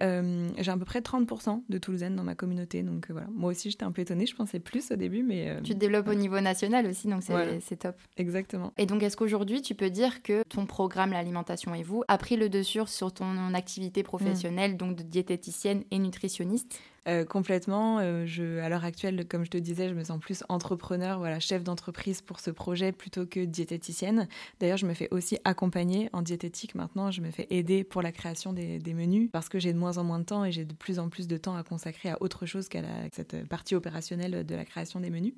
j'ai 0.58 0.70
à 0.70 0.76
peu 0.76 0.84
près 0.84 1.00
30% 1.00 1.62
de 1.68 1.78
Toulousaines 1.78 2.16
dans 2.16 2.24
ma 2.24 2.34
communauté, 2.34 2.82
donc 2.82 3.10
voilà. 3.10 3.28
Moi 3.32 3.50
aussi 3.50 3.70
j'étais 3.70 3.84
un 3.84 3.92
peu 3.92 4.02
étonnée, 4.02 4.26
je 4.26 4.34
pensais 4.34 4.60
plus 4.60 4.90
au 4.90 4.96
début, 4.96 5.22
mais... 5.22 5.56
Tu 5.62 5.74
te 5.74 5.78
développes 5.78 6.08
au 6.08 6.14
niveau 6.14 6.40
national 6.40 6.86
aussi, 6.86 7.08
donc 7.08 7.22
c'est 7.22 7.76
top. 7.76 7.96
Exactement. 8.16 8.72
Et 8.76 8.86
donc 8.86 9.02
est-ce 9.02 9.16
qu'aujourd'hui 9.16 9.62
tu 9.62 9.74
peux 9.74 9.90
dire 9.90 10.22
que 10.22 10.42
ton 10.48 10.66
programme, 10.66 11.12
alimentation 11.22 11.74
et 11.74 11.82
vous 11.82 12.04
a 12.08 12.18
pris 12.18 12.36
le 12.36 12.48
dessus 12.48 12.80
sur 12.86 13.12
ton 13.12 13.54
activité 13.54 14.02
professionnelle, 14.02 14.74
mm. 14.74 14.76
donc 14.76 14.96
de 14.96 15.02
diététicienne 15.02 15.84
et 15.90 15.98
nutritionniste 15.98 16.78
euh, 17.08 17.24
complètement. 17.24 17.98
Euh, 17.98 18.26
je, 18.26 18.60
à 18.60 18.68
l'heure 18.68 18.84
actuelle, 18.84 19.26
comme 19.26 19.44
je 19.44 19.50
te 19.50 19.58
disais, 19.58 19.88
je 19.88 19.94
me 19.94 20.04
sens 20.04 20.20
plus 20.20 20.44
entrepreneur, 20.48 21.18
voilà, 21.18 21.40
chef 21.40 21.64
d'entreprise 21.64 22.22
pour 22.22 22.38
ce 22.38 22.50
projet 22.52 22.92
plutôt 22.92 23.26
que 23.26 23.40
diététicienne. 23.40 24.28
D'ailleurs, 24.60 24.76
je 24.76 24.86
me 24.86 24.94
fais 24.94 25.08
aussi 25.10 25.38
accompagner 25.44 26.08
en 26.12 26.22
diététique 26.22 26.76
maintenant. 26.76 27.10
Je 27.10 27.20
me 27.20 27.32
fais 27.32 27.48
aider 27.50 27.82
pour 27.82 28.02
la 28.02 28.12
création 28.12 28.52
des, 28.52 28.80
menus 28.92 29.30
parce 29.32 29.48
que 29.48 29.58
j'ai 29.58 29.72
de 29.72 29.78
moins 29.78 29.96
en 29.98 30.04
moins 30.04 30.18
de 30.18 30.24
temps 30.24 30.44
et 30.44 30.52
j'ai 30.52 30.64
de 30.64 30.74
plus 30.74 30.98
en 30.98 31.08
plus 31.08 31.26
de 31.26 31.36
temps 31.38 31.56
à 31.56 31.62
consacrer 31.62 32.10
à 32.10 32.18
autre 32.20 32.44
chose 32.44 32.68
qu'à 32.68 32.82
cette 33.10 33.48
partie 33.48 33.74
opérationnelle 33.74 34.44
de 34.44 34.54
la 34.54 34.64
création 34.64 35.00
des 35.00 35.08
menus. 35.08 35.32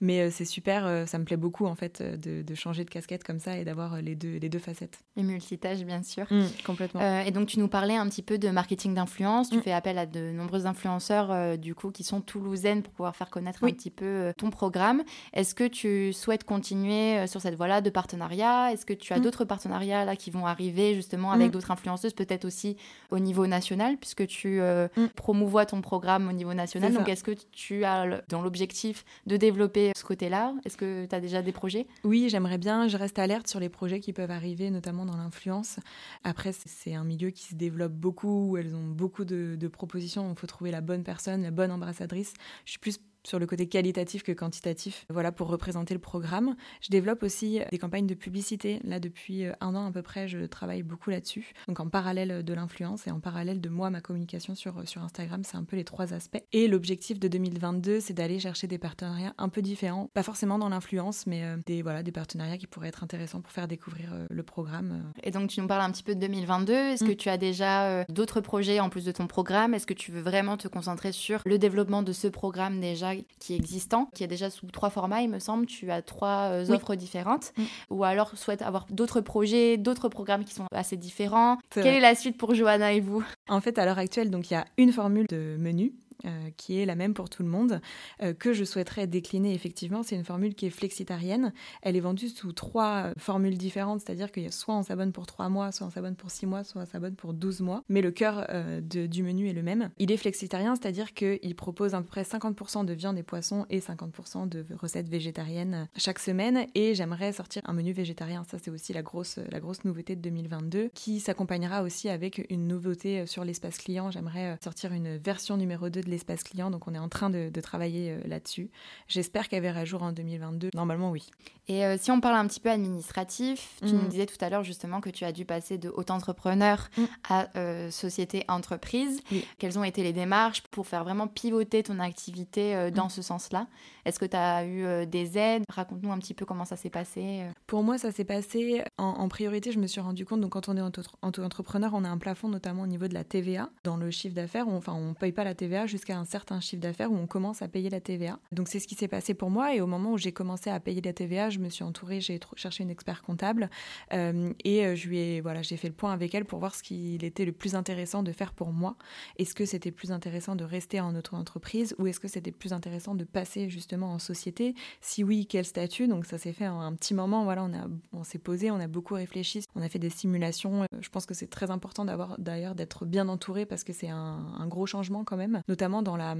Mais 0.00 0.20
euh, 0.20 0.30
c'est 0.30 0.44
super, 0.44 1.08
ça 1.08 1.18
me 1.18 1.24
plaît 1.24 1.36
beaucoup 1.36 1.66
en 1.66 1.74
fait 1.74 2.02
de, 2.02 2.54
changer 2.54 2.84
de 2.84 2.90
casquette 2.90 3.24
comme 3.24 3.38
ça 3.38 3.56
et 3.56 3.64
d'avoir 3.64 4.02
les 4.02 4.14
deux, 4.14 4.36
les 4.36 4.48
deux 4.48 4.58
facettes. 4.58 4.98
Et 5.16 5.22
multitâches, 5.22 5.84
bien 5.84 6.02
sûr. 6.02 6.26
Mmh, 6.30 6.44
complètement. 6.66 7.22
et 7.22 7.30
donc, 7.30 7.48
tu 7.48 7.60
nous 7.60 7.68
parlais 7.68 7.96
un 7.96 8.08
petit 8.08 8.22
peu 8.22 8.36
de 8.36 8.50
marketing 8.50 8.94
d'influence. 8.94 9.48
Tu 9.48 9.58
mmh. 9.58 9.62
fais 9.62 9.72
appel 9.72 9.96
à 9.96 10.04
de 10.04 10.32
nombreuses 10.32 10.66
influences 10.66 10.97
influenceurs 10.98 11.58
du 11.58 11.74
coup 11.74 11.90
qui 11.90 12.04
sont 12.04 12.20
toulousaines 12.20 12.82
pour 12.82 12.92
pouvoir 12.92 13.16
faire 13.16 13.30
connaître 13.30 13.64
un 13.64 13.68
petit 13.68 13.90
peu 13.90 14.32
ton 14.36 14.50
programme. 14.50 15.02
Est-ce 15.32 15.54
que 15.54 15.66
tu 15.66 16.12
souhaites 16.12 16.44
continuer 16.44 17.26
sur 17.26 17.40
cette 17.40 17.54
voie-là 17.54 17.80
de 17.80 17.90
partenariat? 17.90 18.72
Est-ce 18.72 18.84
que 18.84 18.92
tu 18.92 19.12
as 19.12 19.18
mm. 19.18 19.22
d'autres 19.22 19.44
partenariats 19.44 20.04
là 20.04 20.16
qui 20.16 20.30
vont 20.30 20.46
arriver 20.46 20.94
justement 20.94 21.32
avec 21.32 21.48
mm. 21.48 21.50
d'autres 21.50 21.70
influenceuses, 21.70 22.14
peut-être 22.14 22.44
aussi 22.44 22.76
au 23.10 23.18
niveau 23.18 23.46
national, 23.46 23.96
puisque 23.96 24.26
tu 24.26 24.60
mm. 24.60 25.08
promouvois 25.14 25.66
ton 25.66 25.80
programme 25.80 26.28
au 26.28 26.32
niveau 26.32 26.54
national? 26.54 26.92
Donc, 26.92 27.08
est-ce 27.08 27.24
que 27.24 27.32
tu 27.52 27.84
as 27.84 28.22
dans 28.28 28.42
l'objectif 28.42 29.04
de 29.26 29.36
développer 29.36 29.92
ce 29.96 30.04
côté-là? 30.04 30.54
Est-ce 30.64 30.76
que 30.76 31.06
tu 31.06 31.14
as 31.14 31.20
déjà 31.20 31.42
des 31.42 31.52
projets? 31.52 31.86
Oui, 32.04 32.28
j'aimerais 32.28 32.58
bien. 32.58 32.88
Je 32.88 32.96
reste 32.96 33.18
alerte 33.18 33.48
sur 33.48 33.60
les 33.60 33.68
projets 33.68 34.00
qui 34.00 34.12
peuvent 34.12 34.30
arriver, 34.30 34.70
notamment 34.70 35.04
dans 35.04 35.16
l'influence. 35.16 35.78
Après, 36.24 36.52
c'est 36.52 36.94
un 36.94 37.04
milieu 37.04 37.30
qui 37.30 37.44
se 37.44 37.54
développe 37.54 37.92
beaucoup, 37.92 38.50
où 38.50 38.56
elles 38.56 38.74
ont 38.74 38.88
beaucoup 38.88 39.24
de, 39.24 39.56
de 39.56 39.68
propositions. 39.68 40.28
Il 40.30 40.38
faut 40.38 40.46
trouver 40.46 40.70
la 40.70 40.80
bonne 40.88 41.04
personne, 41.04 41.42
la 41.42 41.52
bonne 41.52 41.70
ambassadrice. 41.70 42.32
Je 42.64 42.72
suis 42.72 42.80
plus 42.80 42.98
sur 43.28 43.38
le 43.38 43.46
côté 43.46 43.68
qualitatif 43.68 44.22
que 44.22 44.32
quantitatif, 44.32 45.04
voilà, 45.10 45.32
pour 45.32 45.48
représenter 45.48 45.92
le 45.92 46.00
programme. 46.00 46.56
Je 46.80 46.88
développe 46.88 47.22
aussi 47.22 47.60
des 47.70 47.78
campagnes 47.78 48.06
de 48.06 48.14
publicité. 48.14 48.80
Là, 48.84 49.00
depuis 49.00 49.44
euh, 49.44 49.52
un 49.60 49.74
an 49.74 49.86
à 49.86 49.92
peu 49.92 50.02
près, 50.02 50.28
je 50.28 50.46
travaille 50.46 50.82
beaucoup 50.82 51.10
là-dessus. 51.10 51.52
Donc 51.68 51.78
en 51.80 51.88
parallèle 51.88 52.42
de 52.42 52.54
l'influence 52.54 53.06
et 53.06 53.10
en 53.10 53.20
parallèle 53.20 53.60
de 53.60 53.68
moi, 53.68 53.90
ma 53.90 54.00
communication 54.00 54.54
sur, 54.54 54.88
sur 54.88 55.02
Instagram, 55.02 55.42
c'est 55.44 55.56
un 55.56 55.64
peu 55.64 55.76
les 55.76 55.84
trois 55.84 56.14
aspects. 56.14 56.42
Et 56.52 56.68
l'objectif 56.68 57.20
de 57.20 57.28
2022, 57.28 58.00
c'est 58.00 58.14
d'aller 58.14 58.38
chercher 58.38 58.66
des 58.66 58.78
partenariats 58.78 59.34
un 59.36 59.50
peu 59.50 59.60
différents, 59.60 60.08
pas 60.14 60.22
forcément 60.22 60.58
dans 60.58 60.70
l'influence, 60.70 61.26
mais 61.26 61.44
euh, 61.44 61.56
des, 61.66 61.82
voilà, 61.82 62.02
des 62.02 62.12
partenariats 62.12 62.56
qui 62.56 62.66
pourraient 62.66 62.88
être 62.88 63.04
intéressants 63.04 63.42
pour 63.42 63.52
faire 63.52 63.68
découvrir 63.68 64.14
euh, 64.14 64.26
le 64.30 64.42
programme. 64.42 65.12
Et 65.22 65.30
donc 65.30 65.50
tu 65.50 65.60
nous 65.60 65.66
parles 65.66 65.82
un 65.82 65.90
petit 65.90 66.02
peu 66.02 66.14
de 66.14 66.20
2022. 66.20 66.72
Est-ce 66.72 67.04
que 67.04 67.12
mm. 67.12 67.16
tu 67.16 67.28
as 67.28 67.36
déjà 67.36 68.04
d'autres 68.04 68.40
projets 68.40 68.80
en 68.80 68.88
plus 68.88 69.04
de 69.04 69.12
ton 69.12 69.26
programme? 69.26 69.74
Est-ce 69.74 69.86
que 69.86 69.94
tu 69.94 70.12
veux 70.12 70.22
vraiment 70.22 70.56
te 70.56 70.68
concentrer 70.68 71.12
sur 71.12 71.42
le 71.44 71.58
développement 71.58 72.02
de 72.02 72.12
ce 72.12 72.28
programme 72.28 72.80
déjà 72.80 73.12
qui 73.38 73.54
est 73.54 73.56
existant, 73.56 74.08
qui 74.14 74.24
est 74.24 74.28
déjà 74.28 74.50
sous 74.50 74.66
trois 74.66 74.90
formats, 74.90 75.22
il 75.22 75.28
me 75.28 75.38
semble. 75.38 75.66
Tu 75.66 75.90
as 75.90 76.02
trois 76.02 76.50
euh, 76.50 76.70
offres 76.70 76.94
différentes. 76.94 77.52
Mm. 77.56 77.62
Ou 77.90 78.04
alors 78.04 78.36
souhaite 78.36 78.62
avoir 78.62 78.86
d'autres 78.90 79.20
projets, 79.20 79.76
d'autres 79.76 80.08
programmes 80.08 80.44
qui 80.44 80.54
sont 80.54 80.66
assez 80.72 80.96
différents. 80.96 81.58
Quelle 81.70 81.86
est 81.86 82.00
la 82.00 82.14
suite 82.14 82.36
pour 82.36 82.54
Johanna 82.54 82.92
et 82.92 83.00
vous? 83.00 83.24
En 83.48 83.60
fait, 83.60 83.78
à 83.78 83.84
l'heure 83.84 83.98
actuelle, 83.98 84.30
donc 84.30 84.50
il 84.50 84.54
y 84.54 84.56
a 84.56 84.64
une 84.76 84.92
formule 84.92 85.26
de 85.28 85.56
menu 85.58 85.92
euh, 86.24 86.50
qui 86.56 86.80
est 86.80 86.84
la 86.84 86.96
même 86.96 87.14
pour 87.14 87.30
tout 87.30 87.44
le 87.44 87.48
monde, 87.48 87.80
euh, 88.24 88.34
que 88.34 88.52
je 88.52 88.64
souhaiterais 88.64 89.06
décliner 89.06 89.54
effectivement. 89.54 90.02
C'est 90.02 90.16
une 90.16 90.24
formule 90.24 90.56
qui 90.56 90.66
est 90.66 90.70
flexitarienne. 90.70 91.52
Elle 91.80 91.94
est 91.94 92.00
vendue 92.00 92.28
sous 92.28 92.50
trois 92.50 93.04
euh, 93.04 93.12
formules 93.18 93.56
différentes, 93.56 94.00
c'est-à-dire 94.00 94.32
que 94.32 94.50
soit 94.50 94.74
on 94.74 94.82
s'abonne 94.82 95.12
pour 95.12 95.26
trois 95.26 95.48
mois, 95.48 95.70
soit 95.70 95.86
on 95.86 95.90
s'abonne 95.90 96.16
pour 96.16 96.32
six 96.32 96.46
mois, 96.46 96.64
soit 96.64 96.82
on 96.82 96.86
s'abonne 96.86 97.14
pour 97.14 97.34
12 97.34 97.60
mois. 97.60 97.84
Mais 97.88 98.02
le 98.02 98.10
cœur 98.10 98.48
du 98.82 99.22
menu 99.22 99.48
est 99.48 99.52
le 99.52 99.62
même. 99.62 99.90
Il 99.98 100.10
est 100.10 100.16
flexitarien, 100.16 100.74
c'est-à-dire 100.74 101.14
qu'il 101.14 101.54
propose 101.54 101.94
à 101.94 102.00
peu 102.00 102.08
près 102.08 102.22
50% 102.22 102.84
de 102.84 102.92
viande 102.94 103.16
et 103.16 103.22
poissons 103.22 103.64
et 103.70 103.78
50% 103.78 104.48
de 104.48 104.64
recettes 104.76 105.08
végétariennes 105.08 105.88
chaque 105.96 106.18
semaine. 106.18 106.66
Et 106.74 106.96
j'aimerais 106.96 107.32
sortir 107.32 107.62
un 107.66 107.74
menu 107.74 107.92
végétarien. 107.92 108.42
Ça, 108.50 108.58
c'est 108.58 108.72
aussi 108.72 108.92
la 108.92 109.02
grosse, 109.02 109.38
la 109.50 109.60
grosse 109.60 109.84
nouveauté 109.84 110.16
de 110.16 110.20
2022, 110.22 110.90
qui 110.94 111.20
s'accompagnera 111.20 111.84
aussi 111.84 112.08
avec 112.08 112.44
une 112.50 112.66
nouveauté 112.66 113.26
sur 113.26 113.44
l'espace 113.44 113.78
client. 113.78 114.10
J'aimerais 114.10 114.58
sortir 114.64 114.92
une 114.92 115.16
version 115.16 115.56
numéro 115.56 115.88
2 115.88 116.00
de 116.00 116.07
l'espace 116.08 116.42
client, 116.42 116.70
donc 116.70 116.88
on 116.88 116.94
est 116.94 116.98
en 116.98 117.08
train 117.08 117.30
de, 117.30 117.50
travailler 117.60 118.12
euh, 118.12 118.20
là-dessus. 118.26 118.70
J'espère 119.08 119.48
qu'elle 119.48 119.62
verra 119.62 119.84
jour 119.84 120.02
en 120.02 120.12
2022. 120.12 120.70
Normalement, 120.74 121.10
oui. 121.10 121.28
Et 121.66 121.84
euh, 121.84 121.96
si 121.98 122.10
on 122.10 122.20
parle 122.20 122.36
un 122.36 122.46
petit 122.46 122.60
peu 122.60 122.70
administratif, 122.70 123.76
tu 123.84 123.92
nous 123.92 124.02
mm. 124.02 124.08
disais 124.08 124.26
tout 124.26 124.42
à 124.42 124.48
l'heure 124.48 124.64
justement 124.64 125.00
que 125.00 125.10
tu 125.10 125.24
as 125.24 125.32
dû 125.32 125.44
passer 125.44 125.76
de 125.76 125.90
haut 125.90 126.04
entrepreneur 126.08 126.88
mm. 126.96 127.02
à 127.28 127.58
euh, 127.58 127.90
société 127.90 128.44
entreprise. 128.48 129.20
Quelles 129.58 129.78
ont 129.78 129.84
été 129.84 130.02
les 130.02 130.12
démarches 130.12 130.62
pour 130.70 130.86
faire 130.86 131.04
vraiment 131.04 131.26
pivoter 131.26 131.82
ton 131.82 131.98
activité 131.98 132.90
dans 132.92 133.06
mm. 133.06 133.10
ce 133.10 133.22
sens-là? 133.22 133.66
Est-ce 134.04 134.18
que 134.18 134.24
tu 134.24 134.36
as 134.36 134.64
eu 134.64 135.06
des 135.06 135.36
aides? 135.36 135.64
Raconte-nous 135.68 136.10
un 136.10 136.18
petit 136.18 136.32
peu 136.32 136.46
comment 136.46 136.64
ça 136.64 136.76
s'est 136.76 136.88
passé. 136.88 137.44
Pour 137.66 137.82
moi, 137.82 137.98
ça 137.98 138.12
s'est 138.12 138.24
passé 138.24 138.82
en, 138.96 139.28
priorité. 139.28 139.70
Je 139.70 139.78
me 139.78 139.86
suis 139.86 140.00
rendu 140.00 140.24
compte, 140.24 140.40
donc 140.40 140.52
quand 140.52 140.70
on 140.70 140.76
est 140.76 140.80
auto-entrepreneur, 141.22 141.90
on 141.92 142.04
a 142.04 142.08
un 142.08 142.16
plafond 142.16 142.48
notamment 142.48 142.82
au 142.82 142.86
niveau 142.86 143.08
de 143.08 143.14
la 143.14 143.24
TVA. 143.24 143.68
Dans 143.84 143.98
le 143.98 144.10
chiffre 144.10 144.34
d'affaires, 144.34 144.68
enfin, 144.68 144.94
on 144.94 145.10
ne 145.10 145.14
paye 145.14 145.32
pas 145.32 145.44
la 145.44 145.54
TVA 145.54 145.86
jusqu'à 145.98 146.16
un 146.16 146.24
certain 146.24 146.60
chiffre 146.60 146.80
d'affaires 146.80 147.10
où 147.10 147.16
on 147.16 147.26
commence 147.26 147.60
à 147.60 147.68
payer 147.68 147.90
la 147.90 148.00
TVA. 148.00 148.38
Donc 148.52 148.68
c'est 148.68 148.78
ce 148.78 148.86
qui 148.86 148.94
s'est 148.94 149.08
passé 149.08 149.34
pour 149.34 149.50
moi 149.50 149.74
et 149.74 149.80
au 149.80 149.86
moment 149.86 150.12
où 150.12 150.18
j'ai 150.18 150.32
commencé 150.32 150.70
à 150.70 150.78
payer 150.78 151.00
la 151.00 151.12
TVA, 151.12 151.50
je 151.50 151.58
me 151.58 151.68
suis 151.68 151.82
entourée, 151.82 152.20
j'ai 152.20 152.38
cherché 152.54 152.84
une 152.84 152.90
expert 152.90 153.22
comptable 153.22 153.68
euh, 154.12 154.52
et 154.64 154.86
euh, 154.86 154.94
je 154.94 155.08
lui 155.08 155.18
ai 155.18 155.40
voilà, 155.40 155.62
j'ai 155.62 155.76
fait 155.76 155.88
le 155.88 155.94
point 155.94 156.12
avec 156.12 156.34
elle 156.34 156.44
pour 156.44 156.60
voir 156.60 156.74
ce 156.74 156.82
qu'il 156.82 157.24
était 157.24 157.44
le 157.44 157.52
plus 157.52 157.74
intéressant 157.74 158.22
de 158.22 158.30
faire 158.30 158.52
pour 158.52 158.72
moi. 158.72 158.96
Est-ce 159.38 159.54
que 159.54 159.64
c'était 159.64 159.90
plus 159.90 160.12
intéressant 160.12 160.54
de 160.54 160.64
rester 160.64 161.00
en 161.00 161.14
auto-entreprise 161.16 161.96
ou 161.98 162.06
est-ce 162.06 162.20
que 162.20 162.28
c'était 162.28 162.52
plus 162.52 162.72
intéressant 162.72 163.16
de 163.16 163.24
passer 163.24 163.68
justement 163.68 164.12
en 164.14 164.20
société? 164.20 164.74
Si 165.00 165.24
oui, 165.24 165.46
quel 165.46 165.64
statut? 165.64 166.06
Donc 166.06 166.26
ça 166.26 166.38
s'est 166.38 166.52
fait 166.52 166.68
en 166.68 166.80
un 166.80 166.94
petit 166.94 167.14
moment, 167.14 167.42
voilà, 167.44 167.64
on 167.64 167.72
on 168.12 168.24
s'est 168.24 168.38
posé, 168.38 168.70
on 168.70 168.80
a 168.80 168.86
beaucoup 168.86 169.14
réfléchi, 169.14 169.64
on 169.74 169.82
a 169.82 169.88
fait 169.88 169.98
des 169.98 170.10
simulations. 170.10 170.82
Euh, 170.82 170.86
je 171.00 171.08
pense 171.08 171.26
que 171.26 171.34
c'est 171.34 171.48
très 171.48 171.70
important 171.70 172.04
d'avoir 172.04 172.38
d'ailleurs 172.38 172.74
d'être 172.74 173.04
bien 173.04 173.28
entouré 173.28 173.66
parce 173.66 173.84
que 173.84 173.92
c'est 173.92 174.08
un, 174.08 174.54
un 174.58 174.66
gros 174.66 174.86
changement 174.86 175.24
quand 175.24 175.36
même, 175.36 175.62
notamment 175.68 175.87
dans 175.88 176.16
la, 176.16 176.34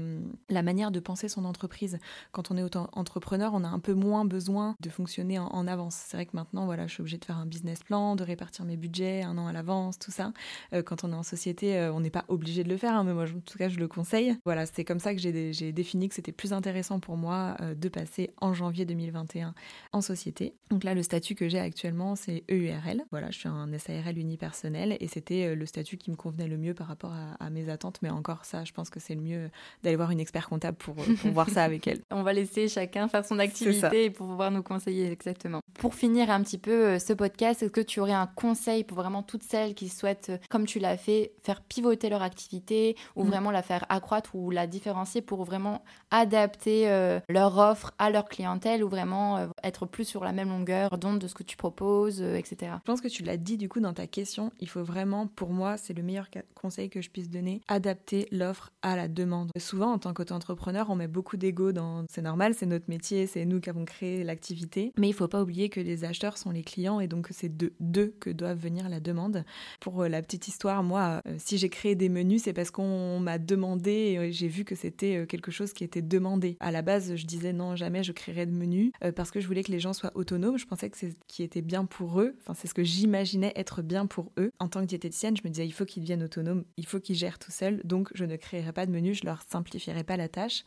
manière 0.62 0.90
de 0.90 1.00
penser 1.00 1.28
son 1.28 1.44
entreprise. 1.44 1.98
Quand 2.32 2.50
on 2.50 2.56
est 2.56 2.76
entrepreneur, 2.92 3.52
on 3.54 3.64
a 3.64 3.68
un 3.68 3.78
peu 3.78 3.94
moins 3.94 4.24
besoin 4.24 4.76
de 4.80 4.90
fonctionner 4.90 5.38
en, 5.38 5.66
avance. 5.66 5.96
C'est 6.06 6.16
vrai 6.16 6.26
que 6.26 6.36
maintenant, 6.36 6.66
voilà, 6.66 6.86
je 6.86 6.94
suis 6.94 7.00
obligée 7.00 7.18
de 7.18 7.24
faire 7.24 7.38
un 7.38 7.46
business 7.46 7.82
plan, 7.82 8.16
de 8.16 8.24
répartir 8.24 8.64
mes 8.64 8.76
budgets 8.76 9.22
un 9.22 9.36
an 9.38 9.46
à 9.46 9.52
l'avance, 9.52 9.98
tout 9.98 10.10
ça. 10.10 10.32
Euh, 10.72 10.82
quand 10.82 11.04
on 11.04 11.12
est 11.12 11.16
en 11.16 11.22
société, 11.22 11.78
euh, 11.78 11.92
on 11.92 12.00
n'est 12.00 12.10
pas 12.10 12.24
obligé 12.28 12.64
de 12.64 12.68
le 12.68 12.76
faire, 12.76 12.94
hein, 12.94 13.04
mais 13.04 13.14
moi, 13.14 13.24
en 13.24 13.40
tout 13.40 13.58
cas, 13.58 13.68
je 13.68 13.78
le 13.78 13.88
conseille. 13.88 14.36
Voilà, 14.44 14.66
c'est 14.66 14.84
comme 14.84 15.00
ça 15.00 15.14
que 15.14 15.20
j'ai 15.20 15.72
défini 15.72 16.08
que 16.08 16.14
c'était 16.14 16.32
plus 16.32 16.52
intéressant 16.52 17.00
pour 17.00 17.16
moi 17.16 17.56
euh, 17.60 17.74
de 17.74 17.88
passer 17.88 18.30
en 18.40 18.54
janvier 18.54 18.84
2021 18.84 19.54
en 19.92 20.00
société. 20.00 20.54
Donc 20.70 20.84
là, 20.84 20.94
le 20.94 21.02
statut 21.02 21.34
que 21.34 21.48
j'ai 21.48 21.58
actuellement, 21.58 22.16
c'est 22.16 22.44
EURL. 22.50 23.04
Voilà, 23.10 23.30
je 23.30 23.38
suis 23.38 23.48
un 23.48 23.68
SARL 23.78 24.18
unipersonnel 24.18 24.96
et 25.00 25.08
c'était 25.08 25.54
le 25.54 25.66
statut 25.66 25.96
qui 25.96 26.10
me 26.10 26.16
convenait 26.16 26.48
le 26.48 26.56
mieux 26.56 26.74
par 26.74 26.86
rapport 26.86 27.12
à 27.38 27.50
mes 27.50 27.68
attentes. 27.68 28.00
Mais 28.02 28.10
encore 28.10 28.44
ça, 28.44 28.64
je 28.64 28.72
pense 28.72 28.90
que 28.90 29.00
c'est 29.00 29.14
le 29.14 29.20
mieux 29.20 29.37
d'aller 29.82 29.96
voir 29.96 30.10
une 30.10 30.20
expert 30.20 30.48
comptable 30.48 30.76
pour, 30.76 30.96
euh, 30.98 31.14
pour 31.20 31.30
voir 31.30 31.48
ça 31.48 31.64
avec 31.64 31.86
elle. 31.86 32.00
On 32.10 32.22
va 32.22 32.32
laisser 32.32 32.68
chacun 32.68 33.08
faire 33.08 33.24
son 33.24 33.38
activité 33.38 34.10
pour 34.10 34.26
pouvoir 34.26 34.50
nous 34.50 34.62
conseiller 34.62 35.10
exactement. 35.10 35.60
Pour 35.78 35.94
finir 35.94 36.30
un 36.30 36.42
petit 36.42 36.58
peu 36.58 36.70
euh, 36.70 36.98
ce 36.98 37.12
podcast, 37.12 37.62
est-ce 37.62 37.70
que 37.70 37.80
tu 37.80 38.00
aurais 38.00 38.12
un 38.12 38.26
conseil 38.26 38.84
pour 38.84 38.96
vraiment 38.96 39.22
toutes 39.22 39.42
celles 39.42 39.74
qui 39.74 39.88
souhaitent, 39.88 40.30
euh, 40.30 40.38
comme 40.50 40.66
tu 40.66 40.78
l'as 40.78 40.96
fait, 40.96 41.32
faire 41.42 41.62
pivoter 41.62 42.08
leur 42.08 42.22
activité 42.22 42.96
ou 43.16 43.24
mm. 43.24 43.28
vraiment 43.28 43.50
la 43.50 43.62
faire 43.62 43.86
accroître 43.88 44.34
ou 44.34 44.50
la 44.50 44.66
différencier 44.66 45.22
pour 45.22 45.44
vraiment 45.44 45.82
adapter 46.10 46.88
leur 47.28 47.58
offre 47.58 47.92
à 47.98 48.10
leur 48.10 48.28
clientèle 48.28 48.82
ou 48.82 48.88
vraiment 48.88 49.48
être 49.62 49.86
plus 49.86 50.04
sur 50.04 50.24
la 50.24 50.32
même 50.32 50.48
longueur 50.48 50.96
d'onde 50.98 51.18
de 51.18 51.26
ce 51.26 51.34
que 51.34 51.42
tu 51.42 51.56
proposes, 51.56 52.20
etc. 52.20 52.72
Je 52.78 52.84
pense 52.84 53.00
que 53.00 53.08
tu 53.08 53.22
l'as 53.22 53.36
dit 53.36 53.56
du 53.56 53.68
coup 53.68 53.80
dans 53.80 53.92
ta 53.92 54.06
question, 54.06 54.52
il 54.60 54.68
faut 54.68 54.82
vraiment, 54.82 55.26
pour 55.26 55.50
moi, 55.50 55.76
c'est 55.76 55.94
le 55.94 56.02
meilleur 56.02 56.28
conseil 56.54 56.90
que 56.90 57.00
je 57.00 57.10
puisse 57.10 57.30
donner, 57.30 57.60
adapter 57.68 58.28
l'offre 58.30 58.72
à 58.82 58.96
la 58.96 59.08
demande 59.08 59.27
souvent, 59.58 59.92
en 59.92 59.98
tant 59.98 60.12
qu'auto-entrepreneur, 60.12 60.90
on 60.90 60.96
met 60.96 61.08
beaucoup 61.08 61.36
d'ego 61.36 61.72
dans. 61.72 62.04
C'est 62.10 62.22
normal, 62.22 62.54
c'est 62.54 62.66
notre 62.66 62.88
métier, 62.88 63.26
c'est 63.26 63.44
nous 63.44 63.60
qui 63.60 63.70
avons 63.70 63.84
créé 63.84 64.24
l'activité. 64.24 64.92
Mais 64.98 65.08
il 65.08 65.12
faut 65.12 65.28
pas 65.28 65.42
oublier 65.42 65.68
que 65.68 65.80
les 65.80 66.04
acheteurs 66.04 66.38
sont 66.38 66.50
les 66.50 66.62
clients 66.62 67.00
et 67.00 67.08
donc 67.08 67.28
c'est 67.30 67.54
de 67.54 67.72
d'eux 67.80 68.14
que 68.20 68.30
doivent 68.30 68.58
venir 68.58 68.88
la 68.88 69.00
demande. 69.00 69.44
Pour 69.80 70.02
euh, 70.02 70.08
la 70.08 70.22
petite 70.22 70.48
histoire, 70.48 70.82
moi, 70.82 71.22
euh, 71.26 71.34
si 71.38 71.58
j'ai 71.58 71.68
créé 71.68 71.94
des 71.94 72.08
menus, 72.08 72.42
c'est 72.42 72.52
parce 72.52 72.70
qu'on 72.70 73.20
m'a 73.20 73.38
demandé 73.38 73.90
et 73.90 74.32
j'ai 74.32 74.48
vu 74.48 74.64
que 74.64 74.74
c'était 74.74 75.16
euh, 75.16 75.26
quelque 75.26 75.50
chose 75.50 75.72
qui 75.72 75.84
était 75.84 76.02
demandé. 76.02 76.56
À 76.60 76.70
la 76.70 76.82
base, 76.82 77.16
je 77.16 77.26
disais 77.26 77.52
non, 77.52 77.76
jamais 77.76 78.02
je 78.02 78.12
créerais 78.12 78.46
de 78.46 78.52
menus 78.52 78.92
parce 79.16 79.30
que 79.30 79.40
je 79.40 79.46
voulais 79.46 79.62
que 79.62 79.72
les 79.72 79.80
gens 79.80 79.92
soient 79.92 80.12
autonomes. 80.14 80.58
Je 80.58 80.66
pensais 80.66 80.90
que 80.90 80.96
c'est 80.96 81.10
ce 81.10 81.16
qui 81.26 81.42
était 81.42 81.62
bien 81.62 81.84
pour 81.84 82.20
eux. 82.20 82.34
Enfin, 82.40 82.54
c'est 82.54 82.68
ce 82.68 82.74
que 82.74 82.84
j'imaginais 82.84 83.52
être 83.56 83.82
bien 83.82 84.06
pour 84.06 84.32
eux. 84.38 84.50
En 84.58 84.68
tant 84.68 84.80
que 84.80 84.86
diététicienne, 84.86 85.36
je 85.36 85.42
me 85.44 85.50
disais 85.50 85.66
il 85.66 85.72
faut 85.72 85.84
qu'ils 85.84 86.02
deviennent 86.02 86.22
autonomes, 86.22 86.64
il 86.76 86.86
faut 86.86 87.00
qu'ils 87.00 87.16
gèrent 87.16 87.38
tout 87.38 87.50
seuls. 87.50 87.80
Donc, 87.84 88.10
je 88.14 88.24
ne 88.24 88.36
créerai 88.36 88.72
pas 88.72 88.86
de 88.86 88.92
menus, 89.08 89.20
je 89.20 89.26
leur 89.26 89.42
simplifierai 89.42 90.04
pas 90.04 90.16
la 90.16 90.28
tâche. 90.28 90.64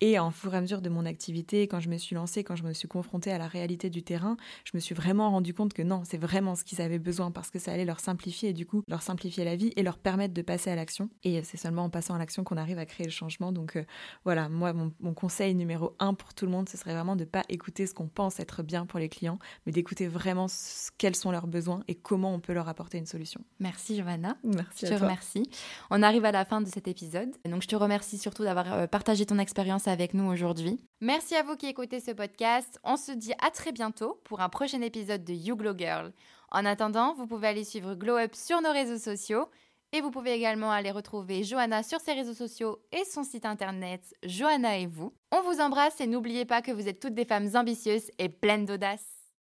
Et 0.00 0.18
en 0.18 0.30
fur 0.30 0.54
et 0.54 0.56
à 0.56 0.60
mesure 0.60 0.82
de 0.82 0.88
mon 0.88 1.06
activité, 1.06 1.66
quand 1.68 1.80
je 1.80 1.88
me 1.88 1.98
suis 1.98 2.14
lancée, 2.14 2.44
quand 2.44 2.56
je 2.56 2.62
me 2.62 2.72
suis 2.72 2.88
confrontée 2.88 3.32
à 3.32 3.38
la 3.38 3.46
réalité 3.46 3.90
du 3.90 4.02
terrain, 4.02 4.36
je 4.64 4.72
me 4.74 4.80
suis 4.80 4.94
vraiment 4.94 5.30
rendu 5.30 5.54
compte 5.54 5.72
que 5.72 5.82
non, 5.82 6.02
c'est 6.04 6.18
vraiment 6.18 6.54
ce 6.54 6.64
qu'ils 6.64 6.80
avaient 6.80 6.98
besoin 6.98 7.30
parce 7.30 7.50
que 7.50 7.58
ça 7.58 7.72
allait 7.72 7.84
leur 7.84 8.00
simplifier 8.00 8.50
et 8.50 8.52
du 8.52 8.66
coup 8.66 8.82
leur 8.88 9.02
simplifier 9.02 9.44
la 9.44 9.56
vie 9.56 9.72
et 9.76 9.82
leur 9.82 9.98
permettre 9.98 10.34
de 10.34 10.42
passer 10.42 10.70
à 10.70 10.76
l'action. 10.76 11.10
Et 11.24 11.42
c'est 11.42 11.56
seulement 11.56 11.84
en 11.84 11.90
passant 11.90 12.14
à 12.14 12.18
l'action 12.18 12.44
qu'on 12.44 12.56
arrive 12.56 12.78
à 12.78 12.86
créer 12.86 13.06
le 13.06 13.12
changement. 13.12 13.52
Donc 13.52 13.76
euh, 13.76 13.84
voilà, 14.24 14.48
moi, 14.48 14.72
mon, 14.72 15.14
conseil 15.14 15.54
numéro 15.54 15.94
un 15.98 16.14
pour 16.14 16.34
tout 16.34 16.46
le 16.46 16.52
monde, 16.52 16.68
ce 16.68 16.76
serait 16.76 16.94
vraiment 16.94 17.16
de 17.16 17.24
ne 17.24 17.28
pas 17.28 17.42
écouter 17.48 17.86
ce 17.86 17.94
qu'on 17.94 18.08
pense 18.08 18.40
être 18.40 18.62
bien 18.62 18.86
pour 18.86 18.98
les 18.98 19.08
clients, 19.08 19.38
mais 19.66 19.72
d'écouter 19.72 20.06
vraiment 20.06 20.46
quels 20.98 21.16
sont 21.16 21.30
leurs 21.30 21.46
besoins 21.46 21.82
et 21.88 21.94
comment 21.94 22.32
on 22.32 22.40
peut 22.40 22.52
leur 22.52 22.68
apporter 22.68 22.98
une 22.98 23.06
solution. 23.06 23.42
Merci 23.58 23.96
Giovanna. 23.96 24.36
Merci. 24.44 24.86
Je 24.86 24.94
te 24.94 25.00
remercie. 25.00 25.50
On 25.90 26.02
arrive 26.02 26.24
à 26.24 26.32
la 26.32 26.44
fin 26.44 26.60
de 26.60 26.68
cet 26.68 26.88
épisode. 26.88 27.30
Donc 27.44 27.62
je 27.62 27.68
te 27.68 27.76
remercie 27.80 28.18
surtout 28.18 28.44
d'avoir 28.44 28.72
euh, 28.72 28.86
partagé 28.86 29.26
ton 29.26 29.38
expérience 29.38 29.88
avec 29.88 30.14
nous 30.14 30.30
aujourd'hui. 30.30 30.78
Merci 31.00 31.34
à 31.34 31.42
vous 31.42 31.56
qui 31.56 31.66
écoutez 31.66 32.00
ce 32.00 32.12
podcast. 32.12 32.78
On 32.84 32.96
se 32.96 33.12
dit 33.12 33.32
à 33.44 33.50
très 33.50 33.72
bientôt 33.72 34.20
pour 34.24 34.40
un 34.40 34.48
prochain 34.48 34.80
épisode 34.82 35.24
de 35.24 35.32
You 35.32 35.56
Glow 35.56 35.76
Girl. 35.76 36.12
En 36.50 36.64
attendant, 36.64 37.14
vous 37.14 37.26
pouvez 37.26 37.48
aller 37.48 37.64
suivre 37.64 37.94
Glow 37.94 38.16
Up 38.16 38.34
sur 38.34 38.60
nos 38.62 38.72
réseaux 38.72 38.98
sociaux 38.98 39.48
Et 39.92 40.00
vous 40.00 40.10
pouvez 40.10 40.32
également 40.32 40.70
aller 40.70 40.90
retrouver 40.92 41.42
Johanna 41.42 41.82
sur 41.82 42.00
ses 42.00 42.12
réseaux 42.12 42.34
sociaux 42.34 42.78
et 42.92 43.04
son 43.04 43.24
site 43.24 43.44
internet 43.44 44.02
Johanna 44.24 44.78
et 44.78 44.86
vous. 44.86 45.12
On 45.32 45.42
vous 45.42 45.60
embrasse 45.60 46.00
et 46.00 46.06
n'oubliez 46.06 46.44
pas 46.44 46.62
que 46.62 46.72
vous 46.72 46.86
êtes 46.88 47.00
toutes 47.00 47.14
des 47.14 47.24
femmes 47.24 47.50
ambitieuses 47.54 48.10
et 48.18 48.28
pleines 48.28 48.66
d'audace. 48.66 49.19